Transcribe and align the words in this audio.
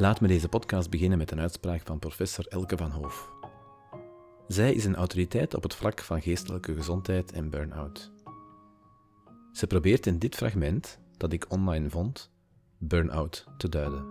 Laat 0.00 0.20
me 0.20 0.28
deze 0.28 0.48
podcast 0.48 0.90
beginnen 0.90 1.18
met 1.18 1.30
een 1.30 1.40
uitspraak 1.40 1.80
van 1.84 1.98
professor 1.98 2.46
Elke 2.48 2.76
van 2.76 2.90
Hoof. 2.90 3.32
Zij 4.48 4.72
is 4.72 4.84
een 4.84 4.96
autoriteit 4.96 5.54
op 5.54 5.62
het 5.62 5.74
vlak 5.74 6.00
van 6.00 6.22
geestelijke 6.22 6.74
gezondheid 6.74 7.32
en 7.32 7.50
burn-out. 7.50 8.10
Ze 9.52 9.66
probeert 9.66 10.06
in 10.06 10.18
dit 10.18 10.34
fragment, 10.34 10.98
dat 11.16 11.32
ik 11.32 11.46
online 11.48 11.90
vond, 11.90 12.30
burn-out 12.78 13.46
te 13.56 13.68
duiden. 13.68 14.04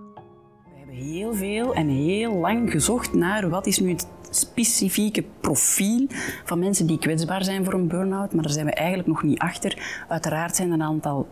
We 0.64 0.78
hebben 0.78 0.96
heel 0.96 1.34
veel 1.34 1.76
en 1.76 1.88
heel 1.88 2.34
lang 2.34 2.72
gezocht 2.72 3.14
naar 3.14 3.50
wat 3.50 3.66
is 3.66 3.80
nu 3.80 3.90
het 3.90 4.08
specifieke 4.30 5.24
profiel 5.40 6.06
van 6.44 6.60
mensen 6.60 6.88
die 6.88 7.00
kwetsbaar 7.00 7.44
zijn 7.44 7.64
voor 7.64 7.74
een 7.74 7.88
burn-out, 7.88 8.34
maar 8.34 8.44
daar 8.44 8.54
zijn 8.54 8.66
we 8.66 8.74
eigenlijk 8.74 9.08
nog 9.08 9.24
niet 9.24 9.40
achter. 9.40 10.06
Uiteraard 10.08 10.56
zijn 10.56 10.68
er 10.68 10.74
een 10.74 10.84
aantal 10.84 11.28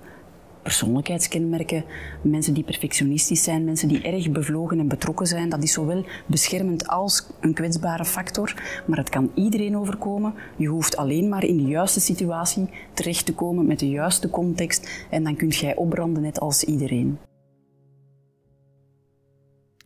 persoonlijkheidskenmerken, 0.66 1.86
mensen 2.22 2.54
die 2.54 2.64
perfectionistisch 2.64 3.44
zijn, 3.44 3.64
mensen 3.64 3.88
die 3.88 4.02
erg 4.02 4.32
bevlogen 4.32 4.80
en 4.80 4.88
betrokken 4.88 5.26
zijn. 5.26 5.50
Dat 5.50 5.64
is 5.64 5.73
zowel 5.73 6.06
beschermend 6.26 6.88
als 6.88 7.28
een 7.40 7.54
kwetsbare 7.54 8.06
factor, 8.06 8.54
maar 8.88 8.98
het 8.98 9.09
kan 9.09 9.32
iedereen 9.34 9.78
overkomen. 9.78 10.34
Je 10.56 10.68
hoeft 10.68 10.98
alleen 10.98 11.30
maar 11.30 11.44
in 11.44 11.58
de 11.58 11.64
juiste 11.64 12.00
situatie 12.00 12.70
terecht 12.94 13.26
te 13.26 13.34
komen 13.34 13.66
met 13.66 13.80
de 13.80 13.90
juiste 13.90 14.30
context 14.30 15.08
en 15.09 15.23
dan 15.23 15.36
kun 15.36 15.48
jij 15.48 15.76
opbranden 15.76 16.22
net 16.22 16.40
als 16.40 16.64
iedereen. 16.64 17.18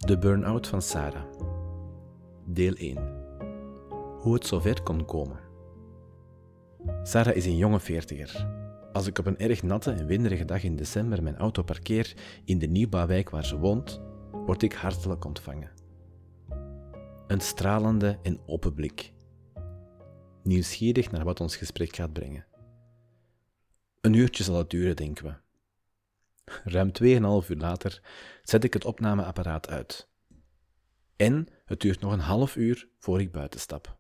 De 0.06 0.18
burn-out 0.18 0.68
van 0.68 0.82
Sarah. 0.82 1.24
Deel 2.46 2.74
1. 2.74 2.98
Hoe 4.20 4.34
het 4.34 4.46
zover 4.46 4.82
kon 4.84 5.06
komen. 5.06 5.40
Sarah 7.04 7.36
is 7.36 7.46
een 7.46 7.58
jonge 7.58 7.80
veertiger. 7.80 8.68
Als 8.94 9.08
ik 9.08 9.18
op 9.18 9.26
een 9.26 9.38
erg 9.38 9.64
natte 9.64 9.92
en 9.92 10.06
winderige 10.06 10.46
dag 10.46 10.64
in 10.64 10.76
december 10.76 11.24
mijn 11.24 11.38
auto 11.38 11.64
parkeer 11.64 12.14
in 12.46 12.60
de 12.60 12.68
nieuwbouwwijk 12.68 13.30
waar 13.30 13.46
ze 13.46 13.58
woont, 13.58 14.02
word 14.32 14.62
ik 14.62 14.74
hartelijk 14.74 15.26
ontvangen. 15.26 15.72
Een 17.28 17.42
stralende 17.42 18.20
en 18.24 18.40
open 18.46 18.74
blik. 18.74 19.14
Nieuwsgierig 20.44 21.12
naar 21.12 21.24
wat 21.24 21.40
ons 21.40 21.56
gesprek 21.56 21.96
gaat 21.96 22.14
brengen. 22.14 22.46
Een 24.02 24.14
uurtje 24.14 24.44
zal 24.44 24.58
het 24.58 24.70
duren, 24.70 24.96
denken 24.96 25.26
we. 25.26 25.34
Ruim 26.64 26.92
2,5 27.44 27.50
uur 27.50 27.58
later 27.58 28.02
zet 28.44 28.64
ik 28.64 28.74
het 28.74 28.86
opnameapparaat 28.86 29.70
uit. 29.70 30.10
En 31.16 31.48
het 31.66 31.80
duurt 31.80 32.00
nog 32.00 32.12
een 32.12 32.20
half 32.20 32.56
uur 32.56 32.90
voor 32.98 33.22
ik 33.22 33.32
buiten 33.32 33.60
stap. 33.60 33.98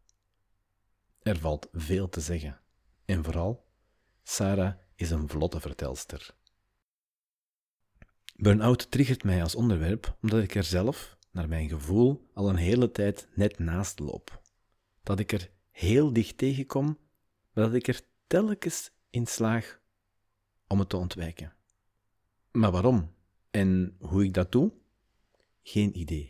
Er 1.21 1.39
valt 1.39 1.67
veel 1.71 2.09
te 2.09 2.19
zeggen. 2.19 2.59
En 3.05 3.23
vooral, 3.23 3.68
Sarah 4.23 4.73
is 4.95 5.09
een 5.09 5.29
vlotte 5.29 5.59
vertelster. 5.59 6.35
Burnout 8.35 8.91
triggert 8.91 9.23
mij 9.23 9.43
als 9.43 9.55
onderwerp 9.55 10.17
omdat 10.21 10.43
ik 10.43 10.55
er 10.55 10.63
zelf, 10.63 11.17
naar 11.31 11.47
mijn 11.47 11.69
gevoel, 11.69 12.29
al 12.33 12.49
een 12.49 12.55
hele 12.55 12.91
tijd 12.91 13.27
net 13.35 13.59
naast 13.59 13.99
loop. 13.99 14.41
Dat 15.03 15.19
ik 15.19 15.31
er 15.31 15.49
heel 15.71 16.13
dicht 16.13 16.37
tegenkom, 16.37 16.97
maar 17.53 17.63
dat 17.63 17.73
ik 17.73 17.87
er 17.87 18.01
telkens 18.27 18.91
in 19.09 19.27
slaag 19.27 19.79
om 20.67 20.79
het 20.79 20.89
te 20.89 20.97
ontwijken. 20.97 21.53
Maar 22.51 22.71
waarom 22.71 23.13
en 23.51 23.95
hoe 23.99 24.23
ik 24.23 24.33
dat 24.33 24.51
doe? 24.51 24.71
Geen 25.63 25.97
idee. 25.97 26.27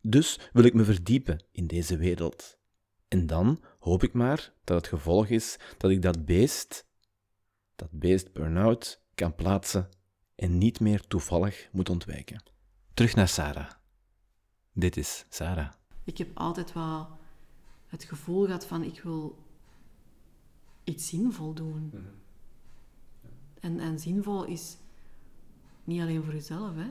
Dus 0.00 0.40
wil 0.52 0.64
ik 0.64 0.74
me 0.74 0.84
verdiepen 0.84 1.44
in 1.52 1.66
deze 1.66 1.96
wereld. 1.96 2.58
En 3.08 3.26
dan 3.26 3.64
hoop 3.78 4.02
ik 4.02 4.12
maar 4.12 4.52
dat 4.64 4.76
het 4.76 4.86
gevolg 4.86 5.26
is 5.26 5.58
dat 5.76 5.90
ik 5.90 6.02
dat 6.02 6.24
beest 6.24 6.86
dat 7.82 8.00
beest 8.00 8.32
burn-out 8.32 9.02
kan 9.14 9.34
plaatsen 9.34 9.88
en 10.34 10.58
niet 10.58 10.80
meer 10.80 11.06
toevallig 11.06 11.68
moet 11.72 11.88
ontwijken. 11.88 12.42
Terug 12.94 13.14
naar 13.14 13.28
Sarah. 13.28 13.70
Dit 14.72 14.96
is 14.96 15.26
Sarah. 15.28 15.72
Ik 16.04 16.18
heb 16.18 16.30
altijd 16.34 16.72
wel 16.72 17.08
het 17.86 18.04
gevoel 18.04 18.44
gehad 18.44 18.66
van 18.66 18.82
ik 18.82 19.00
wil 19.02 19.38
iets 20.84 21.08
zinvol 21.08 21.54
doen. 21.54 21.90
Mhm. 21.92 22.02
En, 23.60 23.80
en 23.80 23.98
zinvol 23.98 24.44
is 24.44 24.76
niet 25.84 26.00
alleen 26.00 26.24
voor 26.24 26.32
jezelf, 26.32 26.74
hè. 26.74 26.90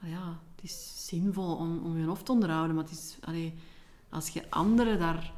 Ja. 0.00 0.08
ja, 0.08 0.40
het 0.54 0.64
is 0.64 1.06
zinvol 1.06 1.56
om, 1.56 1.84
om 1.84 1.98
je 1.98 2.06
hoofd 2.06 2.24
te 2.24 2.32
onderhouden, 2.32 2.74
maar 2.74 2.84
het 2.84 2.92
is, 2.92 3.18
allee, 3.20 3.54
als 4.08 4.28
je 4.28 4.50
anderen 4.50 4.98
daar 4.98 5.32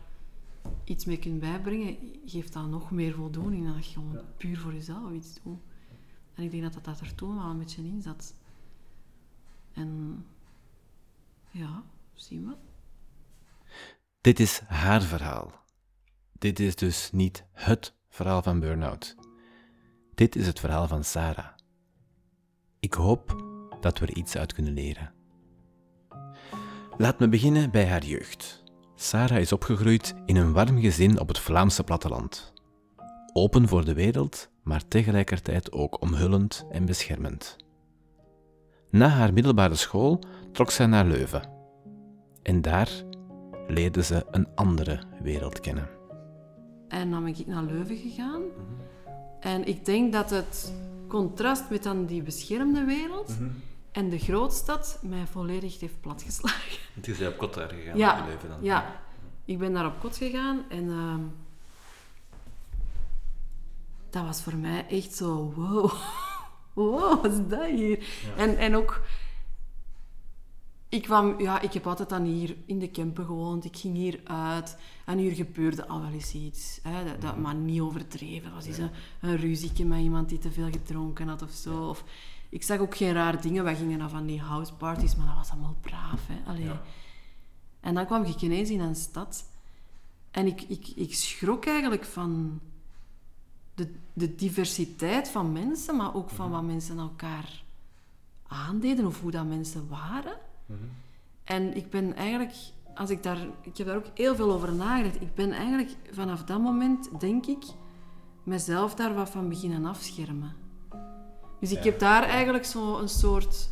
iets 0.84 1.04
mee 1.04 1.18
kunt 1.18 1.40
bijbrengen, 1.40 1.96
geeft 2.26 2.52
dat 2.52 2.68
nog 2.68 2.90
meer 2.90 3.14
voldoening 3.14 3.64
dan 3.64 3.74
dat 3.74 3.86
je 3.86 3.92
gewoon 3.92 4.20
puur 4.36 4.58
voor 4.58 4.72
jezelf 4.72 5.12
iets 5.12 5.42
doet. 5.42 5.60
En 6.34 6.42
ik 6.42 6.50
denk 6.50 6.62
dat 6.62 6.72
dat, 6.72 6.84
dat 6.84 7.00
er 7.00 7.14
toen 7.14 7.34
wel 7.34 7.50
een 7.50 7.58
beetje 7.58 7.82
in 7.82 8.02
zat. 8.02 8.34
En 9.72 10.24
ja, 11.50 11.82
zien 12.14 12.46
we. 12.46 12.54
Dit 14.20 14.40
is 14.40 14.60
haar 14.60 15.02
verhaal. 15.02 15.52
Dit 16.32 16.60
is 16.60 16.76
dus 16.76 17.10
niet 17.12 17.44
HET 17.52 17.94
verhaal 18.08 18.42
van 18.42 18.60
burn-out. 18.60 19.16
Dit 20.14 20.36
is 20.36 20.46
het 20.46 20.60
verhaal 20.60 20.88
van 20.88 21.04
Sarah. 21.04 21.54
Ik 22.80 22.94
hoop 22.94 23.36
dat 23.80 23.98
we 23.98 24.06
er 24.06 24.16
iets 24.16 24.36
uit 24.36 24.52
kunnen 24.52 24.72
leren. 24.72 25.14
Laat 26.98 27.18
me 27.18 27.28
beginnen 27.28 27.70
bij 27.70 27.88
haar 27.88 28.04
jeugd. 28.04 28.61
Sarah 29.02 29.38
is 29.38 29.52
opgegroeid 29.52 30.14
in 30.26 30.36
een 30.36 30.52
warm 30.52 30.80
gezin 30.80 31.20
op 31.20 31.28
het 31.28 31.38
Vlaamse 31.38 31.84
platteland. 31.84 32.52
Open 33.32 33.68
voor 33.68 33.84
de 33.84 33.94
wereld, 33.94 34.50
maar 34.62 34.88
tegelijkertijd 34.88 35.72
ook 35.72 36.00
omhullend 36.02 36.66
en 36.70 36.84
beschermend. 36.84 37.56
Na 38.90 39.08
haar 39.08 39.32
middelbare 39.32 39.74
school 39.74 40.18
trok 40.52 40.70
zij 40.70 40.86
naar 40.86 41.04
Leuven. 41.04 41.48
En 42.42 42.62
daar 42.62 42.90
leerde 43.68 44.02
ze 44.02 44.26
een 44.30 44.46
andere 44.54 45.02
wereld 45.22 45.60
kennen. 45.60 45.88
En 46.88 47.10
dan 47.10 47.24
ben 47.24 47.38
ik 47.38 47.46
naar 47.46 47.64
Leuven 47.64 47.96
gegaan. 47.96 48.42
En 49.40 49.66
ik 49.66 49.84
denk 49.84 50.12
dat 50.12 50.30
het 50.30 50.72
contrast 51.08 51.70
met 51.70 51.82
dan 51.82 52.06
die 52.06 52.22
beschermde 52.22 52.84
wereld 52.84 53.28
mhm. 53.28 53.50
En 53.92 54.08
de 54.08 54.18
grootstad 54.18 54.98
mij 55.02 55.26
volledig 55.26 55.80
heeft 55.80 56.00
platgeslagen. 56.00 56.78
Het 56.94 57.08
is 57.08 57.26
op 57.26 57.38
kot 57.38 57.54
daar 57.54 57.68
gegaan? 57.68 57.96
Ja, 57.96 58.24
leven 58.26 58.48
dan. 58.48 58.58
ja. 58.62 59.00
Ik 59.44 59.58
ben 59.58 59.72
daar 59.72 59.86
op 59.86 60.00
kot 60.00 60.16
gegaan 60.16 60.64
en 60.68 60.84
uh, 60.84 61.14
dat 64.10 64.24
was 64.24 64.42
voor 64.42 64.56
mij 64.56 64.86
echt 64.88 65.14
zo, 65.14 65.52
wow, 65.56 65.92
wow, 66.72 67.22
wat 67.22 67.32
is 67.32 67.48
dat 67.48 67.66
hier? 67.66 68.06
En, 68.36 68.56
en 68.56 68.76
ook, 68.76 69.00
ik 70.88 71.02
kwam, 71.02 71.40
ja, 71.40 71.60
ik 71.60 71.72
heb 71.72 71.86
altijd 71.86 72.08
dan 72.08 72.24
hier 72.24 72.56
in 72.66 72.78
de 72.78 72.90
Kempen 72.90 73.24
gewoond, 73.24 73.64
ik 73.64 73.76
ging 73.76 73.96
hier 73.96 74.20
uit 74.24 74.78
en 75.04 75.18
hier 75.18 75.34
gebeurde 75.34 75.86
al 75.86 76.00
wel 76.00 76.12
eens 76.12 76.34
iets, 76.34 76.80
hè, 76.82 77.04
dat, 77.04 77.20
dat, 77.20 77.32
mhm. 77.32 77.42
maar 77.42 77.54
niet 77.54 77.80
overdreven. 77.80 78.54
was 78.54 78.66
eens 78.66 78.78
een, 78.78 78.90
een 79.20 79.36
ruzieke 79.36 79.84
met 79.84 80.00
iemand 80.00 80.28
die 80.28 80.38
te 80.38 80.50
veel 80.50 80.70
gedronken 80.70 81.28
had 81.28 81.42
of 81.42 81.50
zo. 81.50 81.88
Of, 81.88 82.04
ik 82.52 82.62
zag 82.62 82.78
ook 82.78 82.96
geen 82.96 83.12
raar 83.12 83.40
dingen. 83.40 83.64
We 83.64 83.74
gingen 83.74 83.98
naar 83.98 84.08
van 84.08 84.26
die 84.26 84.40
houseparties, 84.40 85.16
maar 85.16 85.26
dat 85.26 85.34
was 85.34 85.50
allemaal 85.50 85.76
braaf. 85.80 86.26
Hè? 86.26 86.50
Allee. 86.50 86.70
En 87.80 87.94
dan 87.94 88.06
kwam 88.06 88.24
ik 88.24 88.42
ineens 88.42 88.70
in 88.70 88.80
een 88.80 88.94
stad. 88.94 89.44
En 90.30 90.46
ik, 90.46 90.62
ik, 90.62 90.88
ik 90.88 91.14
schrok 91.14 91.66
eigenlijk 91.66 92.04
van 92.04 92.60
de, 93.74 93.94
de 94.12 94.34
diversiteit 94.34 95.28
van 95.28 95.52
mensen, 95.52 95.96
maar 95.96 96.14
ook 96.14 96.30
van 96.30 96.50
wat 96.50 96.62
mensen 96.62 96.98
elkaar 96.98 97.62
aandeden 98.46 99.06
of 99.06 99.20
hoe 99.20 99.30
dat 99.30 99.46
mensen 99.46 99.88
waren. 99.88 100.36
Mhm. 100.66 100.78
En 101.44 101.76
ik 101.76 101.90
ben 101.90 102.16
eigenlijk, 102.16 102.54
als 102.94 103.10
ik 103.10 103.22
daar, 103.22 103.46
ik 103.62 103.76
heb 103.76 103.86
daar 103.86 103.96
ook 103.96 104.10
heel 104.14 104.34
veel 104.34 104.52
over 104.52 104.72
nagedacht. 104.72 105.20
Ik 105.20 105.34
ben 105.34 105.52
eigenlijk 105.52 105.96
vanaf 106.10 106.44
dat 106.44 106.60
moment, 106.60 107.20
denk 107.20 107.46
ik, 107.46 107.64
mezelf 108.42 108.94
daar 108.94 109.14
wat 109.14 109.30
van 109.30 109.48
beginnen 109.48 109.84
afschermen. 109.84 110.61
Dus 111.62 111.72
ik 111.72 111.84
heb 111.84 111.98
daar 111.98 112.22
eigenlijk 112.22 112.64
zo 112.64 112.98
een 112.98 113.08
soort 113.08 113.68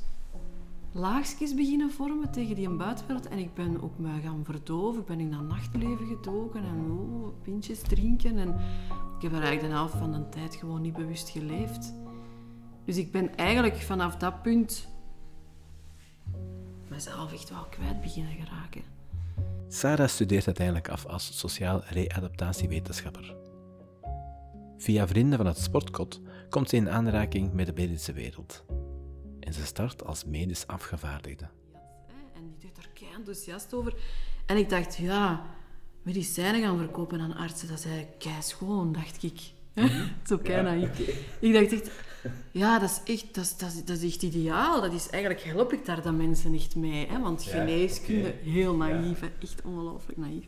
laagjes 0.92 1.54
beginnen 1.54 1.90
vormen 1.90 2.30
tegen 2.30 2.54
die 2.54 2.68
buitenwereld. 2.68 3.28
En 3.28 3.38
ik 3.38 3.54
ben 3.54 3.82
ook 3.82 3.98
me 3.98 4.20
gaan 4.22 4.44
verdoven. 4.44 5.00
Ik 5.00 5.06
ben 5.06 5.20
in 5.20 5.30
dat 5.30 5.42
nachtleven 5.42 6.06
gedoken 6.06 6.64
en 6.64 6.90
oh, 6.90 7.42
pintjes 7.42 7.80
drinken. 7.80 8.38
En 8.38 8.48
ik 9.16 9.22
heb 9.22 9.32
er 9.32 9.42
eigenlijk 9.42 9.60
de 9.60 9.66
helft 9.66 9.94
van 9.94 10.12
de 10.12 10.28
tijd 10.28 10.54
gewoon 10.54 10.80
niet 10.80 10.92
bewust 10.92 11.28
geleefd. 11.28 11.94
Dus 12.84 12.96
ik 12.96 13.12
ben 13.12 13.36
eigenlijk 13.36 13.76
vanaf 13.76 14.16
dat 14.16 14.42
punt 14.42 14.88
mezelf 16.88 17.32
echt 17.32 17.50
wel 17.50 17.66
kwijt 17.70 18.00
beginnen 18.00 18.32
geraken. 18.32 18.82
Sarah 19.68 20.08
studeert 20.08 20.46
uiteindelijk 20.46 20.88
af 20.88 21.06
als 21.06 21.38
sociaal 21.38 21.82
readaptatiewetenschapper. 21.84 23.34
Via 24.78 25.06
vrienden 25.06 25.38
van 25.38 25.46
het 25.46 25.58
sportkot 25.58 26.20
komt 26.50 26.68
ze 26.68 26.76
in 26.76 26.90
aanraking 26.90 27.52
met 27.52 27.66
de 27.66 27.72
medische 27.72 28.12
wereld. 28.12 28.64
En 29.40 29.52
ze 29.52 29.64
start 29.64 30.04
als 30.04 30.24
medisch 30.24 30.66
afgevaardigde. 30.66 31.48
En 32.34 32.42
die 32.42 32.56
deed 32.58 32.76
er 32.84 32.90
kei 32.94 33.10
enthousiast 33.16 33.74
over. 33.74 33.94
En 34.46 34.56
ik 34.56 34.68
dacht, 34.68 34.96
ja, 34.96 35.46
medicijnen 36.02 36.60
gaan 36.62 36.78
verkopen 36.78 37.20
aan 37.20 37.36
artsen, 37.36 37.68
dat 37.68 37.78
is 37.78 37.84
eigenlijk 37.84 38.18
kei 38.18 38.42
schoon, 38.42 38.92
dacht 38.92 39.22
ik. 39.22 39.40
Mhm. 39.74 40.06
Zo 40.28 40.38
kei 40.38 40.80
ja, 40.80 40.88
Ik 41.40 41.52
dacht 41.52 41.72
echt, 41.72 41.90
Ja, 42.50 42.78
dat 42.78 42.90
is 43.04 43.14
echt, 43.14 43.34
dat 43.34 43.44
is, 43.44 43.56
dat 43.56 43.68
is, 43.72 43.84
dat 43.84 43.96
is 43.96 44.04
echt 44.12 44.22
ideaal. 44.22 44.80
Dat 44.80 44.92
is, 44.92 45.08
eigenlijk 45.08 45.42
help 45.42 45.72
ik 45.72 45.84
daar 45.84 46.02
de 46.02 46.12
mensen 46.12 46.54
echt 46.54 46.76
mee. 46.76 47.06
Hè? 47.06 47.20
Want 47.20 47.44
Ja, 47.44 47.50
geneeskunde, 47.50 48.34
heel 48.42 48.74
naïef. 48.74 49.20
hè. 49.20 49.28
Echt 49.40 49.62
ongelooflijk 49.64 50.18
naïef. 50.18 50.44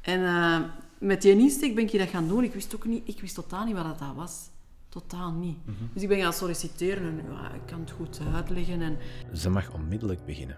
En 0.00 0.24
eh, 0.24 0.60
met 0.98 1.22
die 1.22 1.38
insteek 1.38 1.74
ben 1.74 1.84
ik 1.84 1.98
dat 1.98 2.08
gaan 2.08 2.28
doen. 2.28 2.44
Ik 2.44 2.52
wist 2.52 2.74
ook 2.74 2.84
niet, 2.84 3.08
ik 3.08 3.20
wist 3.20 3.34
totaal 3.34 3.64
niet 3.64 3.74
wat 3.74 3.98
dat 3.98 4.14
was. 4.14 4.48
Totaal 4.96 5.32
niet. 5.32 5.58
Dus 5.92 6.02
ik 6.02 6.08
ben 6.08 6.20
gaan 6.20 6.32
solliciteren 6.32 7.02
en 7.02 7.32
ja, 7.32 7.52
ik 7.52 7.60
kan 7.66 7.80
het 7.80 7.90
goed 7.90 8.20
uitleggen. 8.34 8.82
En 8.82 8.98
Ze 9.34 9.50
mag 9.50 9.72
onmiddellijk 9.72 10.24
beginnen. 10.24 10.56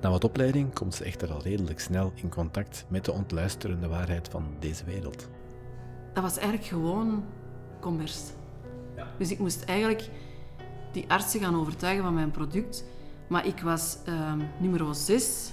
Na 0.00 0.10
wat 0.10 0.24
opleiding 0.24 0.74
komt 0.74 0.94
ze 0.94 1.04
echter 1.04 1.32
al 1.32 1.42
redelijk 1.42 1.80
snel 1.80 2.12
in 2.14 2.28
contact 2.28 2.84
met 2.88 3.04
de 3.04 3.12
ontluisterende 3.12 3.88
waarheid 3.88 4.28
van 4.28 4.44
deze 4.58 4.84
wereld. 4.84 5.28
dat 6.12 6.22
was 6.22 6.36
eigenlijk 6.36 6.68
gewoon 6.68 7.24
commerce. 7.80 8.20
Dus 9.18 9.30
ik 9.30 9.38
moest 9.38 9.64
eigenlijk 9.64 10.10
die 10.92 11.04
artsen 11.08 11.40
gaan 11.40 11.56
overtuigen 11.60 12.04
van 12.04 12.14
mijn 12.14 12.30
product. 12.30 12.84
Maar 13.28 13.46
ik 13.46 13.60
was 13.60 13.98
ehm, 14.04 14.38
nummer 14.58 14.94
6 14.94 15.52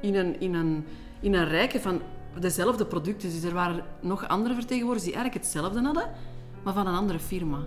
in 0.00 0.14
een, 0.14 0.40
in, 0.40 0.54
een, 0.54 0.84
in 1.20 1.34
een 1.34 1.48
rijke 1.48 1.80
van 1.80 2.00
dezelfde 2.40 2.86
producten. 2.86 3.30
Dus 3.30 3.42
er 3.42 3.54
waren 3.54 3.84
nog 4.00 4.28
andere 4.28 4.54
vertegenwoordigers 4.54 5.12
die 5.12 5.20
eigenlijk 5.20 5.44
hetzelfde 5.44 5.80
hadden, 5.80 6.10
maar 6.74 6.84
van 6.84 6.92
een 6.92 6.98
andere 6.98 7.18
firma. 7.18 7.58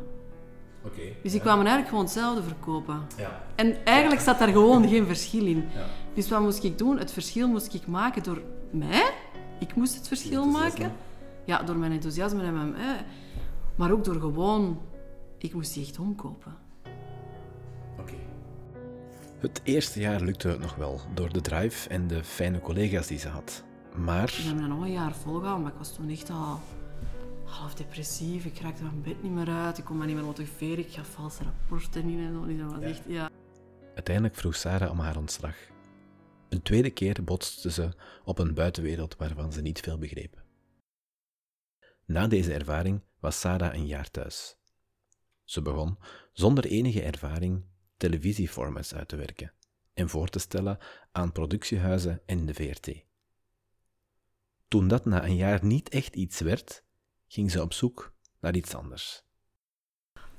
Oké. 0.84 1.02
Dus 1.24 1.32
die 1.32 1.42
kwamen 1.42 1.66
eigenlijk 1.66 1.90
gewoon 1.90 2.04
hetzelfde 2.04 2.44
verkopen. 2.44 3.02
Ja. 3.18 3.44
En 3.56 3.86
eigenlijk 3.86 4.22
zat 4.22 4.40
daar 4.40 4.48
gewoon 4.48 4.88
geen 4.88 5.06
verschil 5.06 5.46
in. 5.46 5.66
Dus 6.14 6.30
wat 6.30 6.42
moest 6.42 6.64
ik 6.64 6.78
doen? 6.78 6.98
Het 6.98 7.12
verschil 7.12 7.48
moest 7.48 7.74
ik 7.74 7.88
maken 7.88 8.24
door 8.24 8.42
mij. 8.72 9.14
Ik 9.60 9.76
moest 9.76 9.96
het 9.96 10.08
verschil 10.08 10.46
maken. 10.46 10.92
Ja, 11.46 11.64
door 11.64 11.76
mijn 11.76 11.92
enthousiasme 11.92 12.44
en 12.44 12.54
mijn... 12.54 12.76
eh, 12.76 13.02
maar 13.76 13.92
ook 13.92 14.04
door 14.04 14.20
gewoon... 14.20 14.82
Ik 15.38 15.54
moest 15.54 15.74
die 15.74 15.86
echt 15.86 16.00
omkopen. 16.00 16.56
Oké. 18.00 18.14
Het 19.40 19.62
eerste 19.64 20.00
jaar 20.00 20.22
lukte 20.22 20.48
het 20.48 20.60
nog 20.60 20.76
wel, 20.76 21.02
door 21.14 21.34
de 21.34 21.42
drive 21.42 21.90
en 21.90 22.08
de 22.08 22.24
fijne 22.24 22.60
collega's 22.60 23.08
die 23.08 23.20
ze 23.20 23.28
had. 23.28 23.64
Maar 23.96 24.24
Ik 24.24 24.46
heb 24.46 24.60
dat 24.60 24.68
nog 24.68 24.82
een 24.82 24.92
jaar 24.92 25.14
volgehouden, 25.14 25.62
maar 25.64 25.72
ik 25.72 25.78
was 25.78 25.94
toen 25.96 26.10
echt 26.10 26.30
al 26.30 26.60
half 27.52 27.74
depressief. 27.74 28.46
Ik 28.46 28.60
raakte 28.60 28.84
mijn 28.84 29.02
bed 29.02 29.24
niet 29.24 29.32
meer 29.32 29.50
uit. 29.50 29.78
Ik 29.78 29.86
kon 29.86 29.98
me 29.98 30.06
niet 30.06 30.16
meer 30.16 30.26
motiveren. 30.26 30.86
Ik 30.86 30.92
gaf 30.92 31.08
valse 31.08 31.44
rapporten 31.44 32.10
in 32.10 32.20
en 32.20 32.34
zo. 32.34 32.58
Dat 32.58 32.72
was 32.72 32.84
echt... 32.84 33.04
Ja. 33.08 33.30
uiteindelijk 33.96 34.36
vroeg 34.36 34.56
Sarah 34.56 34.92
om 34.92 35.00
haar 35.00 35.18
ontslag. 35.18 35.56
Een 36.50 36.62
tweede 36.62 36.90
keer 36.90 37.24
botste 37.24 37.72
ze 37.72 37.94
op 38.24 38.40
een 38.40 38.54
buitenwereld 38.54 39.16
waarvan 39.16 39.54
ze 39.54 39.62
niet 39.62 39.80
veel 39.80 39.98
begreep. 39.98 40.44
Na 42.06 42.28
deze 42.28 42.54
ervaring 42.54 43.02
was 43.20 43.40
Sarah 43.40 43.74
een 43.74 43.88
jaar 43.88 44.12
thuis. 44.12 44.58
Ze 45.44 45.62
begon, 45.62 45.98
zonder 46.34 46.66
enige 46.66 47.02
ervaring, 47.02 47.64
televisieformats 47.98 48.94
uit 48.94 49.08
te 49.08 49.16
werken 49.16 49.54
en 49.94 50.10
voor 50.10 50.28
te 50.28 50.40
stellen 50.40 50.78
aan 51.12 51.32
productiehuizen 51.32 52.22
en 52.26 52.46
de 52.46 52.54
VRT. 52.54 53.06
Toen 54.68 54.88
dat 54.88 55.06
na 55.06 55.24
een 55.26 55.36
jaar 55.36 55.66
niet 55.66 55.90
echt 55.90 56.16
iets 56.16 56.40
werd, 56.40 56.84
ging 57.32 57.52
ze 57.52 57.62
op 57.62 57.74
zoek 57.74 58.14
naar 58.40 58.56
iets 58.56 58.76
anders. 58.76 59.24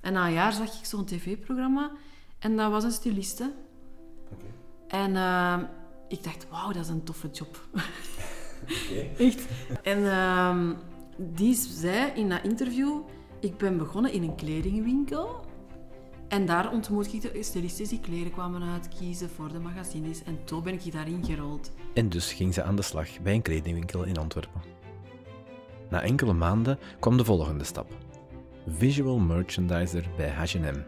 En 0.00 0.12
na 0.12 0.26
een 0.26 0.32
jaar 0.32 0.52
zag 0.52 0.78
ik 0.78 0.84
zo'n 0.84 1.04
tv-programma 1.04 1.92
en 2.38 2.56
dat 2.56 2.70
was 2.70 2.84
een 2.84 2.92
styliste. 2.92 3.54
En 4.88 5.16
eh, 5.16 5.58
ik 6.08 6.22
dacht, 6.22 6.48
wauw, 6.48 6.72
dat 6.72 6.82
is 6.82 6.88
een 6.88 7.04
toffe 7.04 7.30
job. 7.30 7.68
Echt. 9.18 9.46
En 9.82 10.10
ehm, 10.10 10.74
die 11.16 11.54
zei 11.54 12.12
in 12.14 12.28
dat 12.28 12.44
interview, 12.44 13.00
ik 13.40 13.56
ben 13.56 13.78
begonnen 13.78 14.12
in 14.12 14.22
een 14.22 14.34
kledingwinkel. 14.34 15.44
En 16.28 16.46
daar 16.46 16.72
ontmoette 16.72 17.16
ik 17.16 17.22
de 17.22 17.42
stylisten 17.42 17.88
die 17.88 18.00
kleren 18.00 18.32
kwamen 18.32 18.62
uitkiezen 18.62 19.30
voor 19.30 19.52
de 19.52 19.58
magazines. 19.58 20.22
En 20.22 20.44
toen 20.44 20.62
ben 20.62 20.72
ik 20.72 20.92
daarin 20.92 21.24
gerold. 21.24 21.70
En 21.94 22.08
dus 22.08 22.32
ging 22.32 22.54
ze 22.54 22.62
aan 22.62 22.76
de 22.76 22.82
slag 22.82 23.20
bij 23.20 23.34
een 23.34 23.42
kledingwinkel 23.42 24.04
in 24.04 24.16
Antwerpen. 24.16 24.81
Na 25.92 26.02
enkele 26.02 26.32
maanden 26.32 26.78
kwam 27.00 27.16
de 27.16 27.24
volgende 27.24 27.64
stap: 27.64 27.96
visual 28.66 29.18
merchandiser 29.18 30.08
bij 30.16 30.28
H&M. 30.28 30.82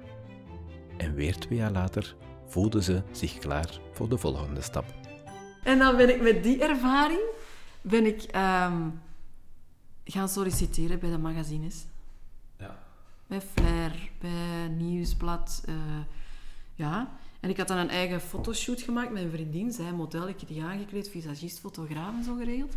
En 0.96 1.14
weer 1.14 1.38
twee 1.38 1.58
jaar 1.58 1.72
later 1.72 2.16
voelde 2.46 2.82
ze 2.82 3.02
zich 3.10 3.38
klaar 3.38 3.80
voor 3.92 4.08
de 4.08 4.18
volgende 4.18 4.60
stap. 4.60 4.84
En 5.62 5.78
dan 5.78 5.96
ben 5.96 6.08
ik 6.08 6.22
met 6.22 6.42
die 6.42 6.62
ervaring 6.62 7.20
ben 7.80 8.06
ik 8.06 8.22
ehm, 8.22 8.88
gaan 10.04 10.28
solliciteren 10.28 10.98
bij 10.98 11.10
de 11.10 11.18
magazines. 11.18 11.84
Ja. 12.58 12.78
Bij 13.26 13.40
Flair, 13.40 14.10
bij 14.20 14.68
Nieuwsblad. 14.68 15.62
eh, 15.66 15.74
ja. 16.74 17.10
En 17.40 17.50
ik 17.50 17.56
had 17.56 17.68
dan 17.68 17.78
een 17.78 17.90
eigen 17.90 18.20
fotoshoot 18.20 18.82
gemaakt 18.82 19.12
met 19.12 19.22
een 19.22 19.30
vriendin. 19.30 19.72
Zij 19.72 19.92
model, 19.92 20.28
ik 20.28 20.48
die 20.48 20.62
aangekleed, 20.62 21.08
visagist, 21.08 21.58
fotograaf 21.58 22.14
en 22.14 22.24
zo 22.24 22.36
geregeld. 22.36 22.76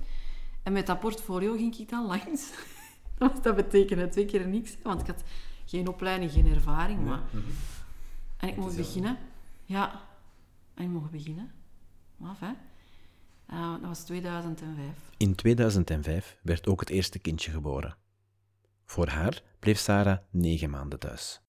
En 0.67 0.73
met 0.73 0.85
dat 0.85 0.99
portfolio 0.99 1.55
ging 1.55 1.77
ik 1.77 1.89
dan 1.89 2.05
langs. 2.05 2.51
Dat 3.41 3.55
betekende 3.55 4.07
twee 4.07 4.25
keer 4.25 4.47
niks, 4.47 4.77
want 4.83 5.01
ik 5.01 5.07
had 5.07 5.23
geen 5.65 5.87
opleiding, 5.87 6.31
geen 6.31 6.47
ervaring. 6.47 7.05
Maar... 7.05 7.21
En 8.37 8.49
ik 8.49 8.55
mocht 8.55 8.75
beginnen. 8.75 9.17
Ja, 9.63 10.01
en 10.73 10.83
ik 10.83 10.89
mocht 10.89 11.11
beginnen. 11.11 11.51
Maf, 12.17 12.39
hè? 12.39 12.51
Eh, 13.45 13.71
dat 13.71 13.81
was 13.81 14.03
2005. 14.03 14.85
In 15.17 15.35
2005 15.35 16.37
werd 16.41 16.67
ook 16.67 16.79
het 16.79 16.89
eerste 16.89 17.19
kindje 17.19 17.51
geboren. 17.51 17.95
Voor 18.85 19.07
haar 19.07 19.41
bleef 19.59 19.77
Sarah 19.77 20.17
negen 20.29 20.69
maanden 20.69 20.99
thuis. 20.99 21.41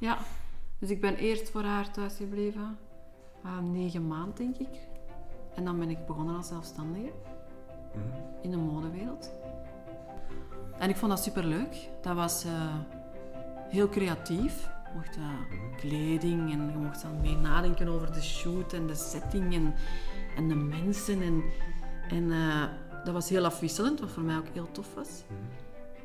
Ja, 0.00 0.18
dus 0.78 0.90
ik 0.90 1.00
ben 1.00 1.16
eerst 1.16 1.50
voor 1.50 1.62
haar 1.62 1.92
thuis 1.92 2.16
gebleven. 2.16 2.78
eh, 3.44 3.58
negen 3.58 4.06
maanden, 4.06 4.34
denk 4.34 4.56
ik. 4.56 4.88
En 5.54 5.64
dan 5.64 5.78
ben 5.78 5.90
ik 5.90 6.06
begonnen 6.06 6.36
als 6.36 6.48
zelfstandige. 6.48 7.12
In 8.42 8.50
de 8.50 8.56
modewereld. 8.56 9.30
En 10.78 10.88
ik 10.88 10.96
vond 10.96 11.10
dat 11.10 11.22
superleuk. 11.22 11.88
Dat 12.02 12.14
was 12.14 12.44
eh, 12.44 12.74
heel 13.68 13.88
creatief. 13.88 14.68
Je 14.84 14.94
mocht 14.94 15.16
eh, 15.16 15.56
kleding 15.76 16.52
en 16.52 16.70
je 16.70 16.78
mocht 16.78 17.02
dan 17.02 17.20
mee 17.20 17.36
nadenken 17.36 17.88
over 17.88 18.12
de 18.12 18.22
shoot 18.22 18.72
en 18.72 18.86
de 18.86 18.94
setting 18.94 19.54
en, 19.54 19.74
en 20.36 20.48
de 20.48 20.54
mensen. 20.54 21.22
En, 21.22 21.42
en 22.08 22.32
eh, 22.32 22.64
dat 23.04 23.14
was 23.14 23.28
heel 23.28 23.44
afwisselend, 23.44 24.00
wat 24.00 24.10
voor 24.10 24.22
mij 24.22 24.36
ook 24.36 24.48
heel 24.52 24.70
tof 24.70 24.94
was. 24.94 25.22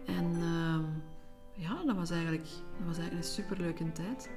En 0.05 0.25
ehm, 0.25 0.83
ja, 1.53 1.83
dat 1.85 1.95
was 1.95 2.09
eigenlijk, 2.09 2.43
dat 2.77 2.87
was 2.87 2.97
eigenlijk 2.97 3.27
een 3.27 3.33
superleuke 3.33 3.91
tijd. 3.91 4.29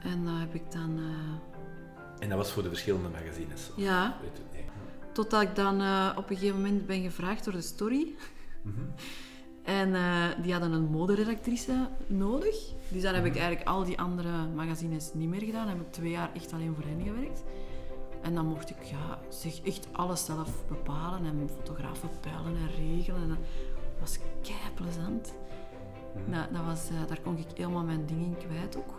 En 0.00 0.24
dat 0.24 0.38
heb 0.38 0.54
ik 0.54 0.72
dan... 0.72 1.00
En 2.18 2.28
dat 2.28 2.38
was 2.38 2.52
voor 2.52 2.62
de 2.62 2.68
verschillende 2.68 3.08
magazines. 3.08 3.70
ja, 3.76 4.16
totdat 5.14 5.42
ik 5.42 5.54
dan 5.54 5.80
eh, 5.80 6.10
op 6.16 6.30
een 6.30 6.36
gegeven 6.36 6.60
moment 6.60 6.86
ben 6.86 7.02
gevraagd 7.02 7.44
door 7.44 7.52
de 7.52 7.60
Story. 7.60 8.14
En 9.64 9.94
eh, 9.94 10.24
die 10.42 10.52
hadden 10.52 10.72
een 10.72 10.90
moderedactrice 10.90 11.88
nodig. 12.06 12.56
Dus 12.88 13.02
dan 13.02 13.14
heb 13.14 13.24
ik 13.24 13.36
eigenlijk 13.36 13.68
al 13.68 13.84
die 13.84 13.98
andere 13.98 14.46
magazines 14.54 15.10
niet 15.14 15.28
meer 15.28 15.40
gedaan. 15.40 15.66
Dan 15.66 15.76
heb 15.76 15.86
ik 15.86 15.92
twee 15.92 16.10
jaar 16.10 16.30
echt 16.34 16.52
alleen 16.52 16.74
voor 16.74 16.84
hen 16.84 17.02
gewerkt. 17.02 17.42
En 18.22 18.34
dan 18.34 18.46
mocht 18.46 18.70
ik 18.70 18.82
ja, 18.82 19.18
zich 19.28 19.60
echt 19.62 19.88
alles 19.92 20.24
zelf 20.24 20.66
bepalen 20.68 21.24
en 21.24 21.50
fotografen 21.56 22.08
peilen 22.20 22.56
en 22.56 22.70
regelen. 22.76 23.22
En 23.22 23.28
dat 23.28 23.38
was 24.00 24.18
kei 24.42 24.74
plezant. 24.74 25.34
Nou, 26.26 26.52
dat 26.52 26.64
was, 26.64 26.88
eh, 26.88 27.08
daar 27.08 27.20
kon 27.20 27.38
ik 27.38 27.46
helemaal 27.56 27.84
mijn 27.84 28.06
dingen 28.06 28.24
in 28.24 28.36
kwijt 28.48 28.76
ook. 28.76 28.94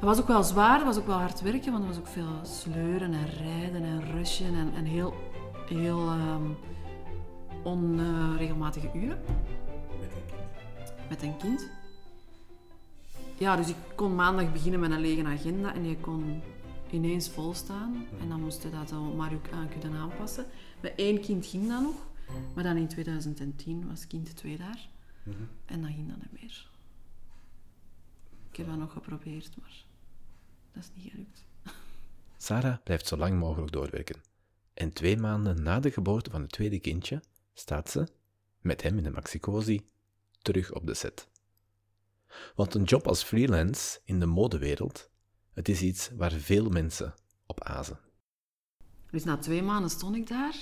Dat 0.00 0.08
was 0.08 0.20
ook 0.20 0.28
wel 0.28 0.42
zwaar, 0.42 0.78
dat 0.78 0.86
was 0.86 0.98
ook 0.98 1.06
wel 1.06 1.18
hard 1.18 1.40
werken, 1.40 1.72
want 1.72 1.82
er 1.84 1.90
was 1.90 1.98
ook 1.98 2.06
veel 2.06 2.40
sleuren 2.42 3.12
en 3.12 3.26
rijden 3.26 3.82
en 3.82 4.12
rushen 4.12 4.54
en, 4.54 4.72
en 4.74 4.84
heel, 4.84 5.14
heel 5.68 5.98
ehm, 5.98 6.50
onregelmatige 7.62 8.90
uren 8.94 9.18
met 11.08 11.22
een 11.22 11.36
kind. 11.36 11.70
Ja, 13.38 13.56
dus 13.56 13.68
ik 13.68 13.76
kon 13.94 14.14
maandag 14.14 14.52
beginnen 14.52 14.80
met 14.80 14.90
een 14.90 15.00
lege 15.00 15.24
agenda 15.24 15.74
en 15.74 15.82
die 15.82 15.96
kon 15.96 16.42
ineens 16.90 17.28
vol 17.28 17.54
staan. 17.54 18.06
En 18.20 18.28
dan 18.28 18.40
moest 18.40 18.62
je 18.62 18.70
dat 18.70 18.88
zo 18.88 19.02
maar 19.02 19.32
ook 19.32 19.50
aan 19.52 19.68
kunnen 19.68 20.00
aanpassen. 20.00 20.46
Met 20.80 20.92
één 20.96 21.20
kind 21.20 21.46
ging 21.46 21.68
dat 21.68 21.82
nog, 21.82 22.06
maar 22.54 22.64
dan 22.64 22.76
in 22.76 22.88
2010 22.88 23.88
was 23.88 24.06
kind 24.06 24.36
2 24.36 24.56
daar. 24.56 24.88
En 25.64 25.80
dan 25.80 25.92
ging 25.92 26.08
dat 26.08 26.16
niet 26.16 26.42
meer. 26.42 26.68
Ik 28.56 28.62
heb 28.62 28.70
dat 28.70 28.80
nog 28.80 28.92
geprobeerd, 28.92 29.56
maar 29.60 29.84
dat 30.72 30.82
is 30.82 31.02
niet 31.02 31.10
gelukt. 31.10 31.44
Sarah 32.36 32.76
blijft 32.84 33.06
zo 33.06 33.16
lang 33.16 33.38
mogelijk 33.38 33.72
doorwerken. 33.72 34.20
En 34.74 34.92
twee 34.92 35.16
maanden 35.16 35.62
na 35.62 35.80
de 35.80 35.90
geboorte 35.90 36.30
van 36.30 36.40
het 36.40 36.52
tweede 36.52 36.78
kindje 36.78 37.22
staat 37.52 37.90
ze, 37.90 38.08
met 38.60 38.82
hem 38.82 38.96
in 38.96 39.02
de 39.02 39.10
maxicosi, 39.10 39.86
terug 40.42 40.72
op 40.72 40.86
de 40.86 40.94
set. 40.94 41.28
Want 42.54 42.74
een 42.74 42.84
job 42.84 43.06
als 43.06 43.22
freelance 43.22 44.00
in 44.04 44.20
de 44.20 44.26
modewereld, 44.26 45.10
het 45.52 45.68
is 45.68 45.82
iets 45.82 46.10
waar 46.10 46.32
veel 46.32 46.68
mensen 46.68 47.14
op 47.46 47.62
azen. 47.62 47.98
Dus 49.10 49.24
na 49.24 49.36
twee 49.36 49.62
maanden 49.62 49.90
stond 49.90 50.16
ik 50.16 50.28
daar. 50.28 50.56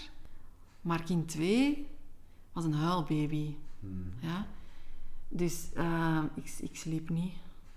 Maar 0.80 1.02
kind 1.02 1.28
2 1.28 1.86
was 2.52 2.64
een 2.64 2.74
huilbaby. 2.74 3.56
Ja? 4.20 4.46
Dus 5.28 5.68
uh, 5.74 6.22
ik, 6.34 6.54
ik 6.60 6.76
sliep 6.76 7.08
niet 7.08 7.32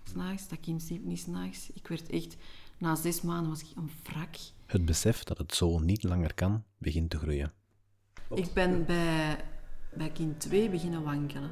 s'nachts, 0.08 0.48
dat 0.48 0.60
kind 0.60 0.82
sliep 0.82 1.04
niet 1.04 1.20
s'nachts. 1.20 1.70
Ik 1.74 1.88
werd 1.88 2.10
echt, 2.10 2.38
na 2.78 2.96
zes 2.96 3.22
maanden 3.22 3.50
was 3.50 3.62
ik 3.62 3.68
een 3.76 3.92
wrak. 4.04 4.36
Het 4.66 4.86
besef 4.86 5.24
dat 5.24 5.38
het 5.38 5.56
zo 5.56 5.80
niet 5.80 6.04
langer 6.04 6.34
kan, 6.34 6.64
begint 6.78 7.10
te 7.10 7.18
groeien. 7.18 7.54
Ik 8.34 8.54
ben 8.54 8.86
bij, 8.86 9.44
bij 9.94 10.12
kind 10.12 10.40
2 10.40 10.70
beginnen 10.70 11.04
wankelen. 11.04 11.52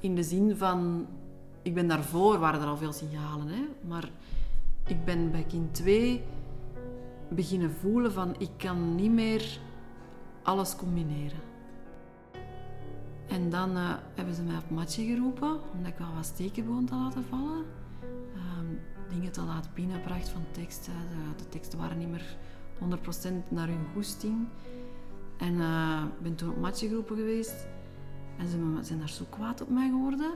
In 0.00 0.14
de 0.14 0.22
zin 0.22 0.56
van, 0.56 1.06
ik 1.62 1.74
ben 1.74 1.88
daarvoor, 1.88 2.38
waren 2.38 2.60
er 2.60 2.66
al 2.66 2.76
veel 2.76 2.92
signalen, 2.92 3.48
hè? 3.48 3.62
maar 3.88 4.10
ik 4.86 5.04
ben 5.04 5.30
bij 5.30 5.44
kind 5.44 5.74
2 5.74 6.22
beginnen 7.28 7.70
voelen 7.70 8.12
van, 8.12 8.34
ik 8.38 8.50
kan 8.56 8.94
niet 8.94 9.12
meer 9.12 9.58
alles 10.42 10.76
combineren. 10.76 11.51
En 13.28 13.50
dan 13.50 13.76
uh, 13.76 13.94
hebben 14.14 14.34
ze 14.34 14.42
mij 14.42 14.56
op 14.56 14.70
matje 14.70 15.04
geroepen, 15.04 15.60
omdat 15.72 15.92
ik 15.92 15.98
wel 15.98 16.14
wat 16.14 16.26
steken 16.26 16.64
begon 16.64 16.84
te 16.84 16.94
laten 16.94 17.24
vallen. 17.24 17.64
Um, 18.34 18.80
dingen 19.08 19.32
te 19.32 19.42
laten 19.42 19.70
binnenbracht 19.74 20.28
van 20.28 20.44
teksten. 20.50 20.92
De, 20.92 21.42
de, 21.42 21.48
teksten 21.48 21.78
waren 21.78 21.98
niet 21.98 22.10
meer 22.10 22.36
100% 22.80 23.48
naar 23.48 23.66
hun 23.66 23.86
goesting. 23.94 24.48
En 25.38 25.54
ik 25.54 25.60
uh, 25.60 26.02
ben 26.22 26.34
toen 26.34 26.50
op 26.50 26.60
matje 26.60 26.88
geroepen 26.88 27.16
geweest. 27.16 27.66
En 28.38 28.48
ze 28.48 28.78
zijn 28.80 28.98
daar 28.98 29.08
zo 29.08 29.24
kwaad 29.30 29.60
op 29.60 29.68
mij 29.68 29.88
geworden. 29.88 30.30